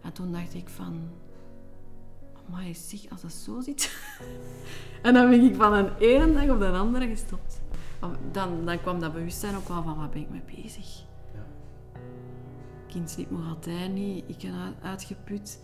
En 0.00 0.12
toen 0.12 0.32
dacht 0.32 0.54
ik 0.54 0.68
van... 0.68 1.08
Maar 2.50 2.64
zeg, 2.72 3.10
als 3.10 3.20
dat 3.20 3.32
zo 3.32 3.60
zit... 3.60 3.96
en 5.02 5.14
dan 5.14 5.30
ben 5.30 5.44
ik 5.44 5.54
van 5.54 5.72
een 5.72 5.96
ene 5.98 6.32
dag 6.32 6.48
op 6.50 6.58
de 6.58 6.70
andere 6.70 7.08
gestopt. 7.08 7.60
Dan, 8.32 8.64
dan 8.64 8.80
kwam 8.80 9.00
dat 9.00 9.12
bewustzijn 9.12 9.56
ook 9.56 9.68
wel 9.68 9.82
van, 9.82 9.96
wat 9.98 10.10
ben 10.10 10.20
ik 10.20 10.30
mee 10.30 10.62
bezig? 10.62 11.06
Kind 12.88 13.10
sliep 13.10 13.30
nog 13.30 13.48
altijd 13.48 13.92
niet. 13.92 14.24
Ik 14.28 14.38
ben 14.38 14.74
uitgeput. 14.82 15.60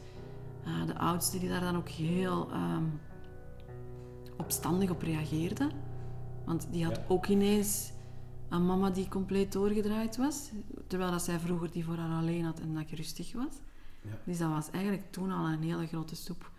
Uh, 0.66 0.86
de 0.86 0.98
oudste 0.98 1.38
die 1.38 1.48
daar 1.48 1.60
dan 1.60 1.76
ook 1.76 1.88
heel 1.88 2.52
um, 2.52 3.00
opstandig 4.36 4.90
op 4.90 5.02
reageerde. 5.02 5.70
Want 6.44 6.66
die 6.70 6.84
had 6.84 7.00
ook 7.08 7.26
ineens 7.26 7.92
een 8.48 8.66
mama 8.66 8.90
die 8.90 9.08
compleet 9.08 9.52
doorgedraaid 9.52 10.16
was. 10.16 10.50
Terwijl 10.86 11.10
dat 11.10 11.22
zij 11.22 11.38
vroeger 11.38 11.70
die 11.70 11.84
voor 11.84 11.96
haar 11.96 12.18
alleen 12.18 12.44
had 12.44 12.60
en 12.60 12.74
dat 12.74 12.82
ik 12.82 12.90
rustig 12.90 13.32
was. 13.32 13.54
Ja. 14.02 14.18
Dus 14.24 14.38
dat 14.38 14.50
was 14.50 14.70
eigenlijk 14.70 15.12
toen 15.12 15.30
al 15.30 15.46
een 15.46 15.62
hele 15.62 15.86
grote 15.86 16.16
soep. 16.16 16.52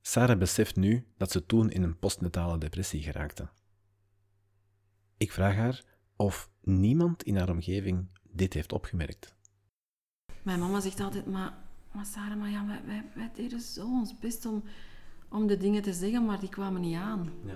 Sarah 0.00 0.38
beseft 0.38 0.76
nu 0.76 1.06
dat 1.16 1.30
ze 1.30 1.46
toen 1.46 1.70
in 1.70 1.82
een 1.82 1.98
postnatale 1.98 2.58
depressie 2.58 3.02
geraakte. 3.02 3.48
Ik 5.16 5.32
vraag 5.32 5.54
haar 5.54 5.84
of 6.16 6.50
niemand 6.60 7.22
in 7.22 7.36
haar 7.36 7.50
omgeving 7.50 8.08
dit 8.22 8.52
heeft 8.52 8.72
opgemerkt. 8.72 9.36
Mijn 10.48 10.60
mama 10.60 10.80
zegt 10.80 11.00
altijd, 11.00 11.26
maar, 11.26 11.52
maar 11.92 12.06
Sarah, 12.06 12.38
maar 12.38 12.50
ja, 12.50 12.66
wij, 12.66 12.80
wij, 12.86 13.04
wij 13.14 13.30
deden 13.34 13.60
zo 13.60 13.84
ons 13.84 14.18
best 14.18 14.46
om, 14.46 14.62
om 15.28 15.46
de 15.46 15.56
dingen 15.56 15.82
te 15.82 15.92
zeggen, 15.92 16.24
maar 16.24 16.40
die 16.40 16.48
kwamen 16.48 16.80
niet 16.80 16.96
aan. 16.96 17.32
Ja. 17.44 17.54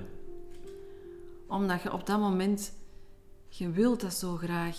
Omdat 1.46 1.82
je 1.82 1.92
op 1.92 2.06
dat 2.06 2.18
moment, 2.18 2.72
je 3.48 3.70
wilt 3.70 4.00
dat 4.00 4.14
zo 4.14 4.36
graag, 4.36 4.78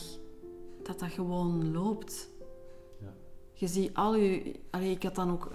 dat 0.83 0.99
dat 0.99 1.11
gewoon 1.11 1.71
loopt. 1.71 2.29
Ja. 3.01 3.13
Je 3.53 3.67
ziet 3.67 3.93
al 3.93 4.15
je... 4.15 4.59
Allee, 4.69 4.91
ik 4.91 5.03
had 5.03 5.15
dan 5.15 5.31
ook 5.31 5.51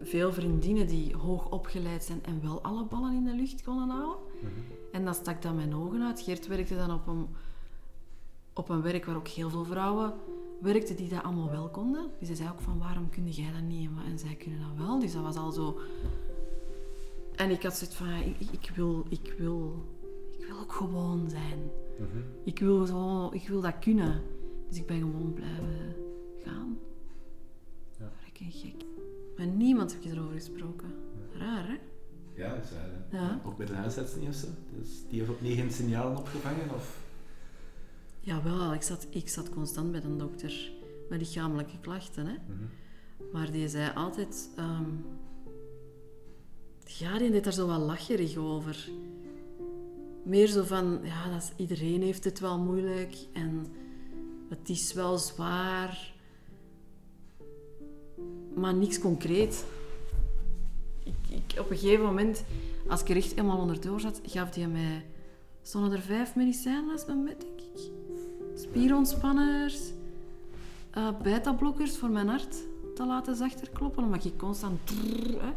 veel 0.00 0.32
vriendinnen 0.32 0.86
die 0.86 1.16
hoog 1.16 1.50
opgeleid 1.50 2.04
zijn 2.04 2.24
en 2.24 2.42
wel 2.42 2.62
alle 2.62 2.84
ballen 2.84 3.14
in 3.14 3.24
de 3.24 3.34
lucht 3.34 3.62
konden 3.62 3.88
houden. 3.88 4.16
Mhm. 4.40 4.50
En 4.92 5.04
dan 5.04 5.14
stak 5.14 5.42
dat 5.42 5.54
mijn 5.54 5.74
ogen 5.74 6.02
uit. 6.02 6.20
Geert 6.20 6.46
werkte 6.46 6.76
dan 6.76 6.92
op 6.92 7.06
een, 7.06 7.28
op 8.52 8.68
een 8.68 8.82
werk 8.82 9.04
waar 9.04 9.16
ook 9.16 9.28
heel 9.28 9.50
veel 9.50 9.64
vrouwen 9.64 10.12
werkte 10.64 10.94
die 10.94 11.08
dat 11.08 11.22
allemaal 11.22 11.50
wel 11.50 11.68
konden. 11.68 12.10
Dus 12.18 12.28
ze 12.28 12.34
zei 12.34 12.48
ook 12.48 12.60
van, 12.60 12.78
waarom 12.78 13.10
kun 13.10 13.28
jij 13.28 13.52
dat 13.52 13.62
niet? 13.62 13.90
En 14.06 14.18
zij 14.18 14.34
kunnen 14.34 14.60
dat 14.60 14.86
wel. 14.86 14.98
Dus 14.98 15.12
dat 15.12 15.22
was 15.22 15.36
al 15.36 15.52
zo... 15.52 15.78
En 17.36 17.50
ik 17.50 17.62
had 17.62 17.76
zoiets 17.76 17.96
van, 17.96 18.08
ik, 18.08 18.50
ik, 18.50 18.72
wil, 18.74 19.06
ik, 19.08 19.34
wil, 19.38 19.84
ik 20.38 20.46
wil 20.46 20.58
ook 20.58 20.72
gewoon 20.72 21.30
zijn. 21.30 21.58
Mhm. 21.98 22.18
ik, 22.44 22.58
wil 22.58 22.86
zo, 22.86 23.28
ik 23.32 23.48
wil 23.48 23.60
dat 23.60 23.78
kunnen. 23.78 24.22
Dus 24.68 24.78
ik 24.78 24.86
ben 24.86 24.98
gewoon 24.98 25.32
blijven 25.32 25.94
gaan. 26.44 26.78
Ja. 27.98 28.10
Freaking 28.20 28.52
gek. 28.54 28.84
Maar 29.36 29.46
niemand 29.46 29.92
heb 29.92 30.02
je 30.02 30.10
erover 30.10 30.34
gesproken. 30.34 30.94
Raar, 31.38 31.68
hè? 31.68 31.76
Ja, 32.42 32.54
dat 32.54 32.64
is 32.64 32.70
raar. 32.70 32.90
Ja. 33.10 33.40
Ook 33.44 33.56
bij 33.56 33.66
de 33.66 33.74
huisarts 33.74 34.16
niet 34.16 34.28
of 34.28 34.34
zo? 34.34 34.46
Dus 34.78 34.88
die 35.08 35.18
heeft 35.18 35.30
opnieuw 35.30 35.54
geen 35.54 35.70
signalen 35.70 36.16
opgevangen? 36.16 36.74
Of? 36.74 37.03
Ja, 38.24 38.42
wel. 38.42 38.74
Ik 38.74 38.82
zat, 38.82 39.06
ik 39.10 39.28
zat 39.28 39.50
constant 39.50 39.92
bij 39.92 40.02
een 40.02 40.18
dokter 40.18 40.70
met 41.08 41.18
lichamelijke 41.18 41.80
klachten. 41.80 42.26
Hè. 42.26 42.32
Mhm. 42.32 42.64
Maar 43.32 43.50
die 43.50 43.68
zei 43.68 43.90
altijd... 43.94 44.50
Um, 44.58 45.04
ja, 46.84 47.18
die 47.18 47.30
deed 47.30 47.44
daar 47.44 47.52
zo 47.52 47.66
wat 47.66 47.80
lacherig 47.80 48.36
over. 48.36 48.88
Meer 50.22 50.46
zo 50.46 50.62
van, 50.62 51.00
ja, 51.02 51.30
dat 51.30 51.42
is, 51.42 51.52
iedereen 51.56 52.02
heeft 52.02 52.24
het 52.24 52.40
wel 52.40 52.58
moeilijk 52.58 53.16
en 53.32 53.66
het 54.48 54.68
is 54.68 54.92
wel 54.92 55.18
zwaar. 55.18 56.12
Maar 58.54 58.74
niks 58.74 58.98
concreet. 58.98 59.64
Ik, 61.04 61.14
ik, 61.28 61.60
op 61.60 61.70
een 61.70 61.76
gegeven 61.76 62.04
moment, 62.04 62.44
als 62.88 63.00
ik 63.00 63.08
er 63.08 63.16
echt 63.16 63.30
helemaal 63.30 63.58
onderdoor 63.58 64.00
zat, 64.00 64.20
gaf 64.26 64.54
hij 64.54 64.68
mij... 64.68 65.04
Stonden 65.66 65.92
er 65.92 66.00
vijf 66.00 66.34
medicijnen 66.34 66.86
naast 66.86 67.06
mijn 67.06 67.24
bed, 67.24 67.46
spierontspanners, 68.74 69.78
uh, 70.98 71.08
beta-blokkers 71.22 71.96
voor 71.96 72.10
mijn 72.10 72.28
hart 72.28 72.56
te 72.94 73.06
laten 73.06 73.36
zachter 73.36 73.70
kloppen, 73.70 74.04
omdat 74.04 74.24
ik 74.24 74.38
constant... 74.38 74.86
Drrr, 74.86 75.42
hè. 75.42 75.52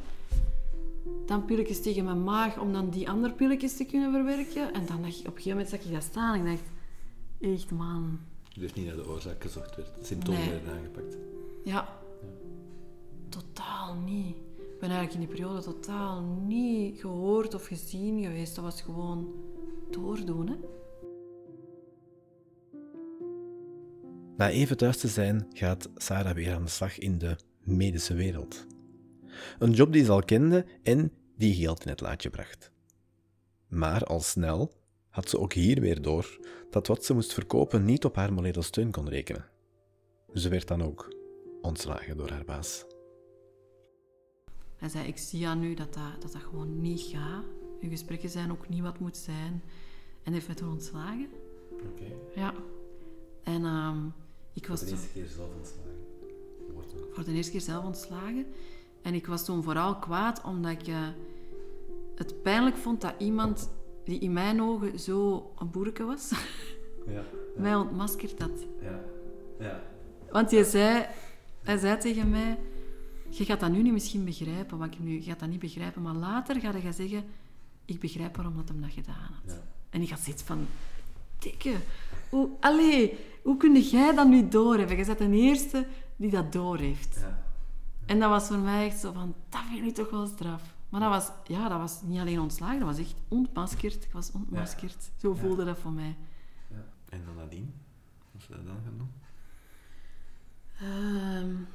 Dan 1.25 1.45
pilletjes 1.45 1.81
tegen 1.81 2.03
mijn 2.03 2.23
maag 2.23 2.59
om 2.59 2.73
dan 2.73 2.89
die 2.89 3.09
andere 3.09 3.33
pilletjes 3.33 3.77
te 3.77 3.85
kunnen 3.85 4.11
verwerken. 4.11 4.73
En 4.73 4.85
dan 4.85 5.01
dacht 5.01 5.19
ik, 5.19 5.19
op 5.19 5.25
een 5.25 5.31
gegeven 5.31 5.49
moment 5.49 5.69
zag 5.69 5.79
ik 5.79 5.93
dat 5.93 6.03
staan 6.03 6.39
en 6.39 6.45
ik 6.45 6.59
dacht, 6.59 6.69
echt 7.53 7.71
man. 7.71 8.19
Dus 8.59 8.73
niet 8.73 8.85
naar 8.85 8.95
de 8.95 9.09
oorzaak 9.09 9.41
gezocht 9.41 9.75
werd, 9.75 9.89
symptomen 10.01 10.39
nee. 10.39 10.49
werden 10.49 10.73
aangepakt. 10.73 11.17
Ja. 11.63 11.71
ja. 11.73 11.99
Totaal 13.29 13.95
niet. 14.05 14.35
Ik 14.57 14.79
ben 14.79 14.89
eigenlijk 14.89 15.13
in 15.13 15.19
die 15.19 15.35
periode 15.35 15.61
totaal 15.61 16.21
niet 16.45 16.99
gehoord 16.99 17.53
of 17.53 17.65
gezien 17.65 18.23
geweest. 18.23 18.55
Dat 18.55 18.63
was 18.63 18.81
gewoon 18.81 19.33
doordoen, 19.91 20.47
hè. 20.47 20.55
Na 24.37 24.49
even 24.49 24.77
thuis 24.77 24.97
te 24.97 25.07
zijn, 25.07 25.47
gaat 25.53 25.89
Sarah 25.95 26.35
weer 26.35 26.53
aan 26.53 26.63
de 26.63 26.69
slag 26.69 26.97
in 26.97 27.17
de 27.17 27.35
medische 27.63 28.13
wereld. 28.13 28.65
Een 29.59 29.71
job 29.71 29.93
die 29.93 30.03
ze 30.03 30.11
al 30.11 30.23
kende 30.23 30.65
en 30.83 31.11
die 31.35 31.53
geld 31.53 31.83
in 31.83 31.89
het 31.89 32.01
laadje 32.01 32.29
bracht. 32.29 32.71
Maar 33.67 34.03
al 34.03 34.19
snel 34.19 34.73
had 35.09 35.29
ze 35.29 35.39
ook 35.39 35.53
hier 35.53 35.81
weer 35.81 36.01
door 36.01 36.39
dat 36.69 36.87
wat 36.87 37.05
ze 37.05 37.13
moest 37.13 37.33
verkopen 37.33 37.85
niet 37.85 38.05
op 38.05 38.15
haar 38.15 38.33
morele 38.33 38.61
steun 38.61 38.91
kon 38.91 39.09
rekenen. 39.09 39.45
Ze 40.33 40.49
werd 40.49 40.67
dan 40.67 40.83
ook 40.83 41.15
ontslagen 41.61 42.17
door 42.17 42.29
haar 42.29 42.45
baas. 42.45 42.85
Hij 44.75 44.89
zei, 44.89 45.07
ik 45.07 45.17
zie 45.17 45.47
aan 45.47 45.59
nu 45.59 45.73
dat 45.73 45.93
dat, 45.93 46.21
dat, 46.21 46.31
dat 46.31 46.41
gewoon 46.41 46.81
niet 46.81 47.01
gaat. 47.01 47.43
Uw 47.81 47.89
gesprekken 47.89 48.29
zijn 48.29 48.51
ook 48.51 48.69
niet 48.69 48.81
wat 48.81 48.99
moet 48.99 49.17
zijn. 49.17 49.63
En 50.23 50.33
heeft 50.33 50.47
mij 50.47 50.55
toen 50.55 50.71
ontslagen. 50.71 51.29
Oké. 51.71 52.39
Ja. 52.39 52.53
En 53.43 53.65
um, 53.65 54.13
ik 54.57 54.67
was 54.67 54.79
voor 54.79 54.87
de 54.87 54.93
eerste 54.93 55.11
keer 55.13 55.27
zelf 55.27 55.49
ontslagen? 55.57 55.95
Voor 57.13 57.23
de 57.23 57.31
eerste 57.31 57.51
keer 57.51 57.61
zelf 57.61 57.85
ontslagen. 57.85 58.45
En 59.01 59.13
ik 59.13 59.27
was 59.27 59.45
toen 59.45 59.63
vooral 59.63 59.95
kwaad 59.95 60.41
omdat 60.41 60.71
ik 60.71 60.87
uh, 60.87 61.07
het 62.15 62.41
pijnlijk 62.41 62.75
vond 62.75 63.01
dat 63.01 63.13
iemand 63.17 63.69
die 64.03 64.19
in 64.19 64.33
mijn 64.33 64.61
ogen 64.61 64.99
zo 64.99 65.51
een 65.59 65.71
boerke 65.71 66.03
was, 66.03 66.29
ja, 67.05 67.11
ja. 67.13 67.23
mij 67.55 67.75
ontmaskerd 67.75 68.41
had. 68.41 68.65
Ja. 68.81 68.99
Ja. 69.59 69.83
Want 70.31 70.51
hij 70.51 70.63
zei, 70.63 71.05
hij 71.63 71.77
zei 71.77 71.97
tegen 71.97 72.29
mij, 72.29 72.57
je 73.29 73.45
gaat 73.45 73.59
dat 73.59 73.71
nu 73.71 73.81
niet 73.81 73.93
misschien 73.93 74.25
begrijpen, 74.25 74.77
want 74.77 74.93
ik 74.93 74.99
nu, 74.99 75.13
je 75.13 75.21
gaat 75.21 75.39
dat 75.39 75.49
niet 75.49 75.59
begrijpen, 75.59 76.01
maar 76.01 76.15
later 76.15 76.59
ga 76.59 76.77
je 76.77 76.91
zeggen, 76.91 77.23
ik 77.85 77.99
begrijp 77.99 78.35
waarom 78.35 78.55
dat 78.55 78.67
hem 78.67 78.81
dat 78.81 78.91
gedaan 78.91 79.31
had. 79.43 79.55
Ja. 79.55 79.63
En 79.89 80.01
ik 80.01 80.09
had 80.09 80.19
zoiets 80.19 80.43
van, 80.43 80.67
dikke, 81.39 81.75
hoe, 82.29 82.49
allee, 82.59 83.17
hoe 83.47 83.57
kun 83.57 83.81
jij 83.81 84.15
dat 84.15 84.27
nu 84.27 84.47
doorhebben? 84.47 84.97
Je 84.97 85.05
bent 85.05 85.17
de 85.17 85.29
eerste 85.31 85.87
die 86.15 86.29
dat 86.29 86.51
doorheeft. 86.51 87.17
Ja. 87.19 87.43
En 88.05 88.19
dat 88.19 88.29
was 88.29 88.47
voor 88.47 88.57
mij 88.57 88.85
echt 88.85 88.99
zo 88.99 89.11
van, 89.11 89.35
dat 89.49 89.61
vind 89.71 89.87
ik 89.87 89.95
toch 89.95 90.09
wel 90.09 90.27
straf. 90.27 90.75
Maar 90.89 91.01
dat 91.01 91.09
was, 91.09 91.31
ja, 91.47 91.69
dat 91.69 91.79
was 91.79 92.01
niet 92.01 92.19
alleen 92.19 92.39
ontslagen, 92.39 92.79
dat 92.79 92.87
was 92.87 92.97
echt 92.97 93.15
ontmaskerd. 93.27 94.03
Ik 94.03 94.11
was 94.11 94.31
ontmaskerd. 94.31 95.09
Zo 95.17 95.33
voelde 95.33 95.65
dat 95.65 95.77
voor 95.77 95.91
mij. 95.91 96.15
Ja. 96.69 96.85
En 97.09 97.25
dan 97.25 97.35
nadien? 97.35 97.73
Wat 98.31 98.41
ze 98.41 98.51
dat 98.51 98.65
dan 98.65 98.77
gaan 98.83 98.97
doen? 98.97 99.11
Um, 100.87 101.67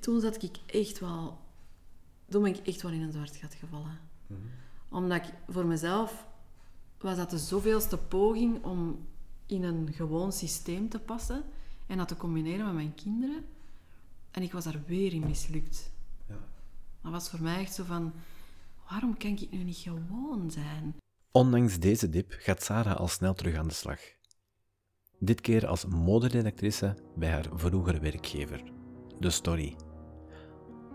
toen 0.00 0.20
zat 0.20 0.42
ik 0.42 0.56
echt 0.66 0.98
wel... 0.98 1.38
Toen 2.28 2.42
ben 2.42 2.54
ik 2.54 2.66
echt 2.66 2.82
wel 2.82 2.92
in 2.92 3.02
een 3.02 3.12
zwart 3.12 3.36
gat 3.36 3.54
gevallen. 3.54 3.98
Mm 4.26 4.38
Omdat 4.88 5.26
ik 5.26 5.32
voor 5.48 5.66
mezelf 5.66 6.26
was 6.98 7.16
dat 7.16 7.30
de 7.30 7.38
zoveelste 7.38 7.96
poging 7.96 8.64
om 8.64 9.08
in 9.50 9.62
een 9.62 9.88
gewoon 9.92 10.32
systeem 10.32 10.88
te 10.88 10.98
passen. 10.98 11.44
En 11.86 11.98
dat 11.98 12.08
te 12.08 12.16
combineren 12.16 12.64
met 12.64 12.74
mijn 12.74 12.94
kinderen. 12.94 13.44
En 14.30 14.42
ik 14.42 14.52
was 14.52 14.64
daar 14.64 14.82
weer 14.86 15.12
in 15.12 15.26
mislukt. 15.26 15.90
Ja. 16.28 16.38
Dat 17.02 17.12
was 17.12 17.28
voor 17.28 17.42
mij 17.42 17.60
echt 17.60 17.74
zo 17.74 17.84
van... 17.84 18.12
Waarom 18.90 19.16
kan 19.16 19.30
ik 19.30 19.50
nu 19.50 19.62
niet 19.62 19.76
gewoon 19.76 20.50
zijn? 20.50 20.96
Ondanks 21.30 21.78
deze 21.78 22.08
dip 22.08 22.34
gaat 22.38 22.62
Sarah 22.62 22.96
al 22.96 23.08
snel 23.08 23.34
terug 23.34 23.56
aan 23.56 23.68
de 23.68 23.74
slag. 23.74 24.00
Dit 25.18 25.40
keer 25.40 25.66
als 25.66 25.84
moderedactrice 25.84 26.96
bij 27.16 27.30
haar 27.30 27.48
vroegere 27.52 28.00
werkgever, 28.00 28.62
The 29.18 29.30
Story. 29.30 29.76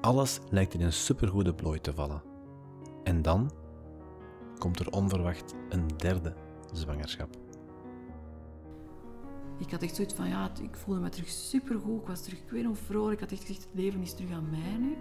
Alles 0.01 0.39
lijkt 0.49 0.73
in 0.73 0.81
een 0.81 0.93
supergoede 0.93 1.53
plooi 1.53 1.81
te 1.81 1.93
vallen. 1.93 2.23
En 3.03 3.21
dan 3.21 3.51
komt 4.57 4.79
er 4.79 4.89
onverwacht 4.89 5.53
een 5.69 5.87
derde 5.97 6.35
zwangerschap. 6.73 7.44
Ik 9.57 9.71
had 9.71 9.81
echt 9.81 9.95
zoiets 9.95 10.13
van, 10.13 10.27
ja, 10.27 10.51
ik 10.61 10.75
voelde 10.75 11.01
me 11.01 11.09
terug 11.09 11.29
supergoed. 11.29 12.01
Ik 12.01 12.07
was 12.07 12.21
terug 12.21 12.39
een 12.51 12.75
vrolijk. 12.75 13.13
Ik 13.13 13.19
had 13.19 13.31
echt 13.31 13.41
gezegd, 13.41 13.63
het 13.63 13.73
leven 13.73 14.01
is 14.01 14.13
terug 14.13 14.31
aan 14.31 14.49
mij 14.49 14.77
nu. 14.79 14.95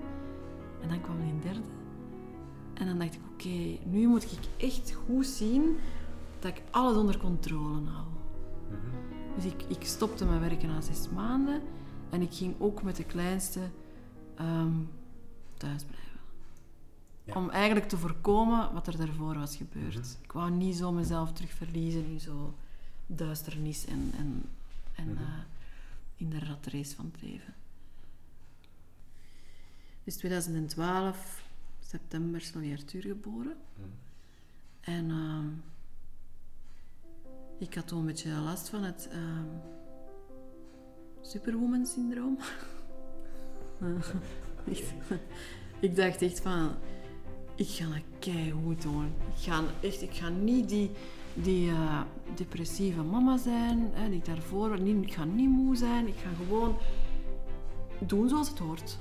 En 0.82 0.88
dan 0.88 1.00
kwam 1.00 1.20
er 1.20 1.28
een 1.28 1.40
derde. 1.40 1.68
En 2.74 2.86
dan 2.86 2.98
dacht 2.98 3.14
ik, 3.14 3.20
oké, 3.32 3.88
nu 3.90 4.06
moet 4.06 4.22
ik 4.22 4.38
echt 4.56 4.92
goed 4.92 5.26
zien 5.26 5.76
dat 6.38 6.56
ik 6.56 6.62
alles 6.70 6.96
onder 6.96 7.18
controle 7.18 7.88
hou. 7.88 8.06
Dus 9.34 9.44
ik, 9.44 9.62
ik 9.62 9.84
stopte 9.84 10.24
mijn 10.24 10.40
werken 10.40 10.68
na 10.68 10.80
zes 10.80 11.08
maanden. 11.08 11.62
En 12.10 12.22
ik 12.22 12.34
ging 12.34 12.54
ook 12.58 12.82
met 12.82 12.96
de 12.96 13.04
kleinste 13.04 13.60
ehm, 14.34 14.72
thuis 15.54 15.84
blijven. 15.84 16.20
Ja. 17.24 17.34
Om 17.34 17.50
eigenlijk 17.50 17.88
te 17.88 17.96
voorkomen 17.96 18.72
wat 18.72 18.86
er 18.86 18.96
daarvoor 18.96 19.38
was 19.38 19.56
gebeurd. 19.56 20.18
Ik 20.22 20.32
wou 20.32 20.50
niet 20.50 20.76
zo 20.76 20.92
mezelf 20.92 21.32
terug 21.32 21.50
verliezen 21.50 22.06
in 22.06 22.20
zo 22.20 22.54
duisternis 23.06 23.86
en, 23.86 24.12
en, 24.18 24.42
en 24.94 25.08
Mhm. 25.12 25.22
eh, 25.22 25.28
in 26.16 26.30
de 26.30 26.38
ratrace 26.38 26.94
van 26.94 27.10
het 27.12 27.22
leven. 27.22 27.54
Dus 30.04 30.16
2012, 30.16 31.42
september, 31.80 32.40
is 32.40 32.52
Louis 32.54 32.72
Arthur 32.80 33.02
geboren. 33.02 33.56
En 34.80 35.10
ehm, 35.10 35.48
ik 37.58 37.74
had 37.74 37.86
toen 37.88 37.98
een 37.98 38.06
beetje 38.06 38.30
last 38.30 38.68
van 38.68 38.82
het 38.82 39.08
ehm 39.12 39.46
superwoman-syndroom. 41.22 42.38
Ik 45.80 45.96
dacht 45.96 46.22
echt 46.22 46.40
van, 46.40 46.74
ik 47.54 47.68
ga 47.68 47.84
dat 47.88 48.02
keigoed 48.18 48.82
doen. 48.82 49.06
Ik 49.06 49.42
ga, 49.42 49.64
echt, 49.82 50.02
ik 50.02 50.14
ga 50.14 50.28
niet 50.28 50.68
die, 50.68 50.90
die 51.34 51.70
eh, 51.70 52.00
depressieve 52.34 53.02
mama 53.02 53.36
zijn, 53.36 53.90
hè, 53.92 54.10
die 54.10 54.22
daarvoor. 54.22 54.80
Niet- 54.80 55.04
Ik 55.06 55.12
ga 55.14 55.24
niet 55.24 55.48
moe 55.50 55.76
zijn. 55.76 56.06
Ik 56.06 56.14
ga 56.16 56.28
gewoon 56.44 56.76
doen 57.98 58.28
zoals 58.28 58.48
het 58.48 58.58
hoort. 58.58 58.98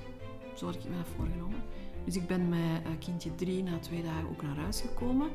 Zo 0.55 0.65
had 0.65 0.75
ik 0.75 0.83
me 0.83 0.95
dat 0.97 1.07
voorgenomen. 1.15 1.59
Dus 2.05 2.15
ik 2.15 2.27
ben 2.27 2.49
met 2.49 2.59
eh, 2.59 2.89
kindje 2.99 3.35
drie 3.35 3.63
na 3.63 3.79
twee 3.79 4.03
dagen 4.03 4.29
ook 4.29 4.41
naar 4.41 4.55
huis 4.57 4.81
gekomen. 4.81 5.27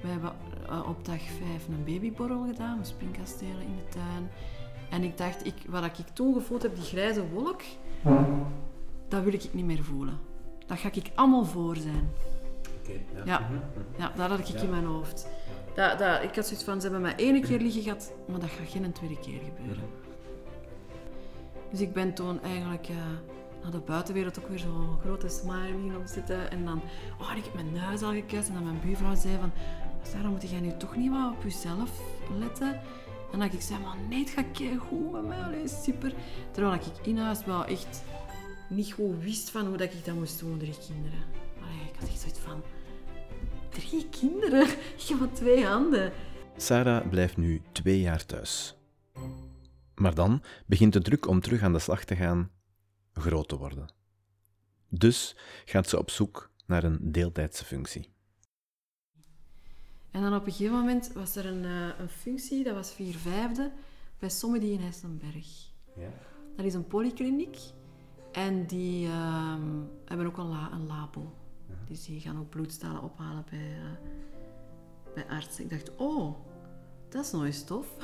We 0.00 0.08
hebben 0.08 0.32
eh, 0.68 0.88
op 0.88 1.04
dag 1.04 1.20
vijf 1.22 1.68
een 1.68 1.84
babyborrel 1.84 2.44
gedaan, 2.46 2.76
met 2.78 2.86
springkastelen 2.86 3.60
in 3.60 3.76
de 3.76 3.88
tuin. 3.88 4.28
En 4.90 5.02
ik 5.02 5.18
dacht, 5.18 5.46
ik, 5.46 5.54
wat 5.68 5.84
ik 5.84 5.94
toen 6.12 6.34
gevoeld 6.34 6.62
heb, 6.62 6.74
die 6.74 6.84
grijze 6.84 7.28
wolk, 7.28 7.60
dat 9.08 9.22
wil 9.22 9.32
ik 9.32 9.48
niet 9.54 9.64
meer 9.64 9.82
voelen. 9.84 10.18
Dat 10.66 10.78
ga 10.78 10.88
ik 10.92 11.10
allemaal 11.14 11.44
voor 11.44 11.76
zijn. 11.76 12.08
Ja, 13.24 13.48
ja 13.98 14.12
dat 14.16 14.28
had 14.30 14.38
ik 14.48 14.60
in 14.62 14.70
mijn 14.70 14.84
hoofd. 14.84 15.28
Dat, 15.74 15.98
dat, 15.98 16.22
ik 16.22 16.34
had 16.34 16.46
zoiets 16.46 16.64
van, 16.64 16.80
ze 16.80 16.82
hebben 16.82 17.00
mij 17.00 17.16
ene 17.16 17.40
keer 17.40 17.60
liggen 17.60 17.82
gehad, 17.82 18.12
maar 18.28 18.40
dat 18.40 18.50
gaat 18.50 18.68
geen 18.70 18.92
tweede 18.92 19.18
keer 19.18 19.40
gebeuren. 19.44 19.88
Dus 21.70 21.80
ik 21.80 21.92
ben 21.92 22.14
toen 22.14 22.42
eigenlijk 22.42 22.88
eh, 22.88 22.96
naar 23.62 23.70
de 23.70 23.78
buitenwereld 23.78 24.38
ook 24.38 24.48
weer 24.48 24.58
zo'n 24.58 24.98
grote 25.00 25.28
smile 25.28 25.72
beginnen 25.72 26.00
opzetten. 26.00 26.50
En 26.50 26.64
dan, 26.64 26.82
oh, 27.20 27.36
ik 27.36 27.44
heb 27.44 27.54
mijn 27.54 27.72
neus 27.72 28.02
al 28.02 28.12
gekust. 28.12 28.48
En 28.48 28.54
dan 28.54 28.64
mijn 28.64 28.80
buurvrouw 28.84 29.14
zei 29.14 29.36
van, 29.40 29.52
Sarah, 30.02 30.30
moet 30.30 30.50
jij 30.50 30.60
nu 30.60 30.76
toch 30.76 30.96
niet 30.96 31.10
wat 31.10 31.32
op 31.32 31.42
jezelf 31.42 31.90
letten? 32.38 32.80
En 33.32 33.38
dan 33.38 33.52
ik 33.52 33.60
zei, 33.60 33.80
maar 33.80 33.96
nee, 34.08 34.18
het 34.18 34.30
gaat 34.30 34.78
goed 34.88 35.12
met 35.12 35.26
mij, 35.26 35.42
allee, 35.42 35.68
super. 35.68 36.14
Terwijl 36.50 36.74
ik 36.74 36.82
in 37.02 37.18
huis 37.18 37.44
wel 37.44 37.64
echt 37.64 38.02
niet 38.68 38.92
goed 38.92 39.22
wist 39.22 39.50
van 39.50 39.66
hoe 39.66 39.76
dat 39.76 39.92
ik 39.92 40.04
dat 40.04 40.14
moest 40.14 40.40
doen, 40.40 40.58
drie 40.58 40.76
kinderen. 40.86 41.24
Allee, 41.62 41.88
ik 41.92 41.98
had 41.98 42.08
echt 42.08 42.20
zoiets 42.20 42.38
van, 42.38 42.62
drie 43.74 44.08
kinderen? 44.08 44.62
Ik 44.98 45.04
heb 45.08 45.18
maar 45.18 45.32
twee 45.32 45.64
handen. 45.66 46.12
Sarah 46.56 47.08
blijft 47.08 47.36
nu 47.36 47.62
twee 47.72 48.00
jaar 48.00 48.26
thuis. 48.26 48.74
Maar 49.94 50.14
dan 50.14 50.42
begint 50.66 50.92
de 50.92 51.00
druk 51.02 51.26
om 51.26 51.40
terug 51.40 51.62
aan 51.62 51.72
de 51.72 51.78
slag 51.78 52.04
te 52.04 52.16
gaan 52.16 52.50
groot 53.12 53.48
te 53.48 53.56
worden. 53.56 53.92
Dus 54.88 55.36
gaat 55.64 55.88
ze 55.88 55.98
op 55.98 56.10
zoek 56.10 56.50
naar 56.66 56.84
een 56.84 56.98
deeltijdse 57.12 57.64
functie. 57.64 58.12
En 60.10 60.22
dan 60.22 60.34
op 60.34 60.46
een 60.46 60.52
gegeven 60.52 60.76
moment 60.78 61.12
was 61.12 61.36
er 61.36 61.46
een, 61.46 61.64
eh, 61.64 61.98
een 61.98 62.08
functie, 62.08 62.64
dat 62.64 62.74
was 62.74 62.92
vier 62.92 63.14
vijfde, 63.14 63.72
bij 64.18 64.28
Sommedy 64.28 64.66
in 64.66 64.80
Hessenberg. 64.80 65.46
Dat 66.56 66.64
is 66.66 66.74
een 66.74 66.86
polykliniek 66.86 67.58
en 68.32 68.66
die 68.66 69.06
ehm, 69.06 69.62
hebben 70.04 70.26
ook 70.26 70.36
een, 70.38 70.46
la- 70.48 70.72
een 70.72 70.86
labo. 70.86 71.34
Dus 71.88 72.04
die 72.04 72.20
gaan 72.20 72.38
ook 72.38 72.50
bloedstalen 72.50 73.02
ophalen 73.02 73.44
bij, 73.50 73.58
eh, 73.58 74.10
bij 75.14 75.26
artsen. 75.26 75.64
Ik 75.64 75.70
dacht, 75.70 75.96
oh, 75.96 76.36
dat 77.08 77.24
is 77.24 77.32
nooit 77.32 77.54
stof. 77.54 77.86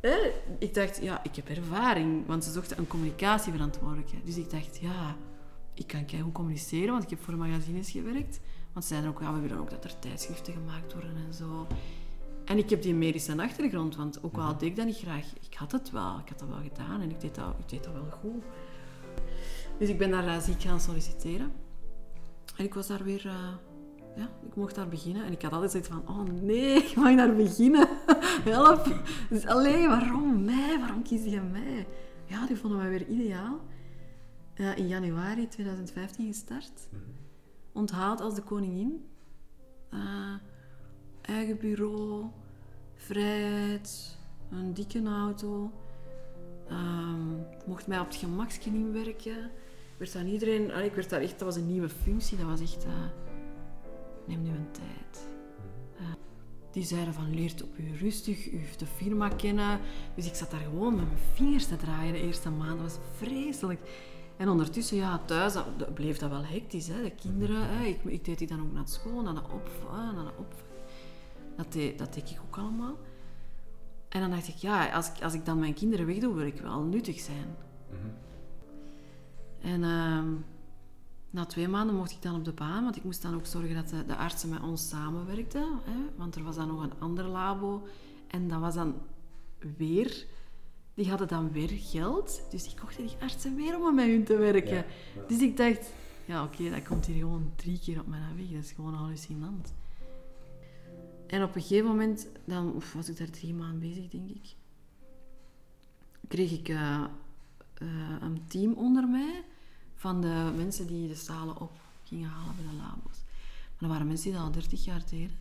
Hè? 0.00 0.32
ik 0.58 0.74
dacht, 0.74 1.02
ja, 1.02 1.24
ik 1.24 1.36
heb 1.36 1.48
ervaring, 1.48 2.26
want 2.26 2.44
ze 2.44 2.52
zochten 2.52 2.78
een 2.78 2.86
communicatieverantwoordelijke. 2.86 4.16
Dus 4.24 4.36
ik 4.36 4.50
dacht, 4.50 4.78
ja, 4.78 5.16
ik 5.74 5.86
kan 5.86 6.22
goed 6.22 6.32
communiceren, 6.32 6.90
want 6.90 7.02
ik 7.02 7.10
heb 7.10 7.22
voor 7.22 7.36
magazines 7.36 7.90
gewerkt. 7.90 8.40
Want 8.72 8.86
zeiden 8.86 9.10
ook, 9.10 9.20
ja, 9.20 9.34
we 9.34 9.40
willen 9.40 9.58
ook 9.58 9.70
dat 9.70 9.84
er 9.84 9.98
tijdschriften 9.98 10.52
gemaakt 10.52 10.92
worden 10.92 11.16
en 11.26 11.34
zo. 11.34 11.66
En 12.44 12.58
ik 12.58 12.70
heb 12.70 12.82
die 12.82 12.94
medische 12.94 13.42
achtergrond, 13.42 13.96
want 13.96 14.22
ook 14.22 14.36
al 14.36 14.56
deed 14.56 14.68
ik 14.68 14.76
dat 14.76 14.86
niet 14.86 14.96
graag, 14.96 15.24
ik 15.40 15.54
had 15.54 15.72
het 15.72 15.90
wel, 15.90 16.18
ik 16.18 16.28
had 16.28 16.38
dat 16.38 16.48
wel 16.48 16.62
gedaan 16.62 17.00
en 17.00 17.10
ik 17.10 17.20
deed 17.20 17.34
dat, 17.34 17.54
ik 17.58 17.68
deed 17.68 17.84
dat 17.84 17.92
wel 17.92 18.10
goed. 18.10 18.44
Dus 19.78 19.88
ik 19.88 19.98
ben 19.98 20.10
daar 20.10 20.24
uh, 20.24 20.38
ziek 20.38 20.62
gaan 20.62 20.80
solliciteren. 20.80 21.52
En 22.56 22.64
ik 22.64 22.74
was 22.74 22.86
daar 22.86 23.04
weer, 23.04 23.26
uh, 23.26 23.54
ja, 24.16 24.28
ik 24.46 24.54
mocht 24.54 24.74
daar 24.74 24.88
beginnen. 24.88 25.24
En 25.24 25.32
ik 25.32 25.42
had 25.42 25.52
altijd 25.52 25.70
zoiets 25.70 25.88
van, 25.88 26.08
oh 26.08 26.42
nee, 26.42 26.74
ik 26.84 26.96
mag 26.96 27.16
daar 27.16 27.34
beginnen. 27.34 27.88
Help. 28.50 29.02
Dus 29.30 29.46
alleen, 29.46 29.88
waarom 29.88 30.44
mij? 30.44 30.78
Waarom 30.78 31.02
kies 31.02 31.24
je 31.24 31.40
mij? 31.40 31.86
Ja, 32.24 32.46
die 32.46 32.56
vonden 32.56 32.78
mij 32.78 32.88
weer 32.88 33.06
ideaal. 33.08 33.60
Uh, 34.54 34.76
in 34.76 34.88
januari 34.88 35.48
2015 35.48 36.26
gestart. 36.26 36.88
Onthaald 37.72 38.20
als 38.20 38.34
de 38.34 38.42
koningin. 38.42 39.04
Uh, 39.90 40.34
eigen 41.22 41.58
bureau, 41.58 42.26
vrijheid, 42.94 44.18
een 44.50 44.74
dikke 44.74 45.02
auto. 45.02 45.70
Um, 46.70 47.46
mocht 47.66 47.86
mij 47.86 48.00
op 48.00 48.06
het 48.06 48.16
gemakje 48.16 48.70
inwerken. 48.70 49.50
Werd 49.96 50.16
aan 50.16 50.26
iedereen, 50.26 50.72
allee, 50.72 50.86
ik 50.86 50.94
werd 50.94 51.10
daar 51.10 51.20
echt, 51.20 51.38
dat 51.38 51.48
was 51.48 51.56
een 51.56 51.66
nieuwe 51.66 51.88
functie, 51.88 52.36
dat 52.36 52.46
was 52.46 52.60
echt, 52.60 52.84
uh, 52.84 52.92
neem 54.26 54.42
nu 54.42 54.50
een 54.50 54.70
tijd. 54.70 55.28
Uh, 56.00 56.06
die 56.70 56.82
zeiden 56.82 57.14
van, 57.14 57.34
leert 57.34 57.62
op 57.62 57.78
u 57.78 57.96
rustig, 57.96 58.52
u 58.52 58.60
de 58.76 58.86
firma 58.86 59.28
kennen. 59.28 59.80
Dus 60.14 60.26
ik 60.26 60.34
zat 60.34 60.50
daar 60.50 60.60
gewoon 60.60 60.94
met 60.94 61.06
mijn 61.06 61.18
vingers 61.32 61.66
te 61.66 61.76
draaien 61.76 62.12
de 62.12 62.20
eerste 62.20 62.50
maand, 62.50 62.80
dat 62.80 62.92
was 62.92 62.98
vreselijk. 63.16 63.80
En 64.36 64.48
ondertussen, 64.48 64.96
ja, 64.96 65.18
thuis 65.24 65.52
dat, 65.52 65.94
bleef 65.94 66.18
dat 66.18 66.30
wel 66.30 66.44
hectisch, 66.44 66.88
hè. 66.88 67.02
de 67.02 67.10
kinderen. 67.10 67.68
Hè. 67.68 67.84
Ik, 67.84 68.04
ik 68.04 68.24
deed 68.24 68.38
die 68.38 68.46
dan 68.46 68.60
ook 68.60 68.72
naar 68.72 68.88
school, 68.88 69.22
naar 69.22 69.34
de 69.34 69.42
opvang, 69.42 70.14
naar 70.14 70.24
de 70.24 70.38
opvang. 70.38 70.68
Dat 71.56 71.72
deed, 71.72 71.98
dat 71.98 72.14
deed 72.14 72.30
ik 72.30 72.38
ook 72.46 72.56
allemaal. 72.56 72.96
En 74.08 74.20
dan 74.20 74.30
dacht 74.30 74.48
ik, 74.48 74.54
ja, 74.54 74.92
als 74.92 75.08
ik, 75.08 75.22
als 75.22 75.34
ik 75.34 75.44
dan 75.44 75.58
mijn 75.58 75.74
kinderen 75.74 76.06
wegdoe, 76.06 76.34
wil 76.34 76.46
ik 76.46 76.60
wel 76.60 76.82
nuttig 76.82 77.20
zijn. 77.20 77.56
Mm-hmm. 77.90 78.12
En 79.64 79.82
uh, 79.82 80.22
na 81.30 81.44
twee 81.44 81.68
maanden 81.68 81.96
mocht 81.96 82.10
ik 82.10 82.22
dan 82.22 82.34
op 82.34 82.44
de 82.44 82.52
baan, 82.52 82.84
want 82.84 82.96
ik 82.96 83.04
moest 83.04 83.22
dan 83.22 83.34
ook 83.34 83.46
zorgen 83.46 83.74
dat 83.74 83.88
de, 83.88 84.06
de 84.06 84.16
artsen 84.16 84.48
met 84.48 84.62
ons 84.62 84.88
samenwerkten. 84.88 85.66
Hè, 85.84 85.98
want 86.16 86.34
er 86.34 86.42
was 86.42 86.56
dan 86.56 86.68
nog 86.68 86.82
een 86.82 86.98
ander 86.98 87.24
labo. 87.24 87.86
En 88.26 88.48
dat 88.48 88.60
was 88.60 88.74
dan 88.74 88.94
weer... 89.76 90.26
Die 90.94 91.08
hadden 91.08 91.28
dan 91.28 91.52
weer 91.52 91.70
geld. 91.72 92.42
Dus 92.50 92.62
die 92.62 92.80
kochten 92.80 93.06
die 93.06 93.16
artsen 93.20 93.56
weer 93.56 93.76
om 93.76 93.94
met 93.94 94.06
hun 94.06 94.24
te 94.24 94.36
werken. 94.36 94.74
Ja, 94.74 94.84
ja. 95.14 95.22
Dus 95.28 95.40
ik 95.40 95.56
dacht, 95.56 95.92
ja 96.24 96.44
oké, 96.44 96.62
okay, 96.62 96.74
dat 96.74 96.88
komt 96.88 97.06
hier 97.06 97.16
gewoon 97.16 97.52
drie 97.56 97.78
keer 97.78 98.00
op 98.00 98.06
mijn 98.06 98.36
weg. 98.36 98.50
Dat 98.50 98.64
is 98.64 98.72
gewoon 98.72 98.94
hallucinant. 98.94 99.74
En 101.26 101.42
op 101.42 101.54
een 101.54 101.62
gegeven 101.62 101.86
moment, 101.86 102.28
dan 102.44 102.74
of 102.74 102.92
was 102.92 103.08
ik 103.08 103.18
daar 103.18 103.30
drie 103.30 103.54
maanden 103.54 103.78
bezig, 103.78 104.08
denk 104.08 104.30
ik, 104.30 104.54
kreeg 106.28 106.52
ik 106.52 106.68
uh, 106.68 107.04
uh, 107.82 108.16
een 108.20 108.42
team 108.46 108.72
onder 108.72 109.08
mij 109.08 109.44
van 109.94 110.20
de 110.20 110.52
mensen 110.56 110.86
die 110.86 111.08
de 111.08 111.14
stalen 111.14 111.60
op 111.60 111.70
gingen 112.04 112.28
halen 112.28 112.56
bij 112.56 112.64
de 112.64 112.76
labo's. 112.76 113.22
Maar 113.68 113.78
dat 113.78 113.88
waren 113.88 114.06
mensen 114.06 114.30
die 114.30 114.38
dat 114.38 114.46
al 114.46 114.52
30 114.52 114.84
jaar 114.84 115.02
deden. 115.10 115.38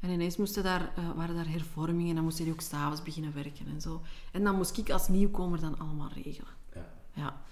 En 0.00 0.10
ineens 0.10 0.36
moesten 0.36 0.62
daar, 0.62 0.92
uh, 0.98 1.10
waren 1.16 1.34
daar 1.34 1.48
hervormingen 1.48 2.08
en 2.08 2.14
dan 2.14 2.24
moest 2.24 2.38
hij 2.38 2.50
ook 2.50 2.60
s'avonds 2.60 3.02
beginnen 3.02 3.34
werken 3.34 3.66
en 3.66 3.80
zo. 3.80 4.00
En 4.32 4.44
dan 4.44 4.56
moest 4.56 4.78
ik 4.78 4.90
als 4.90 5.08
nieuwkomer 5.08 5.60
dan 5.60 5.78
allemaal 5.78 6.10
regelen. 6.14 6.52
Ja. 6.74 6.92
ja. 7.12 7.42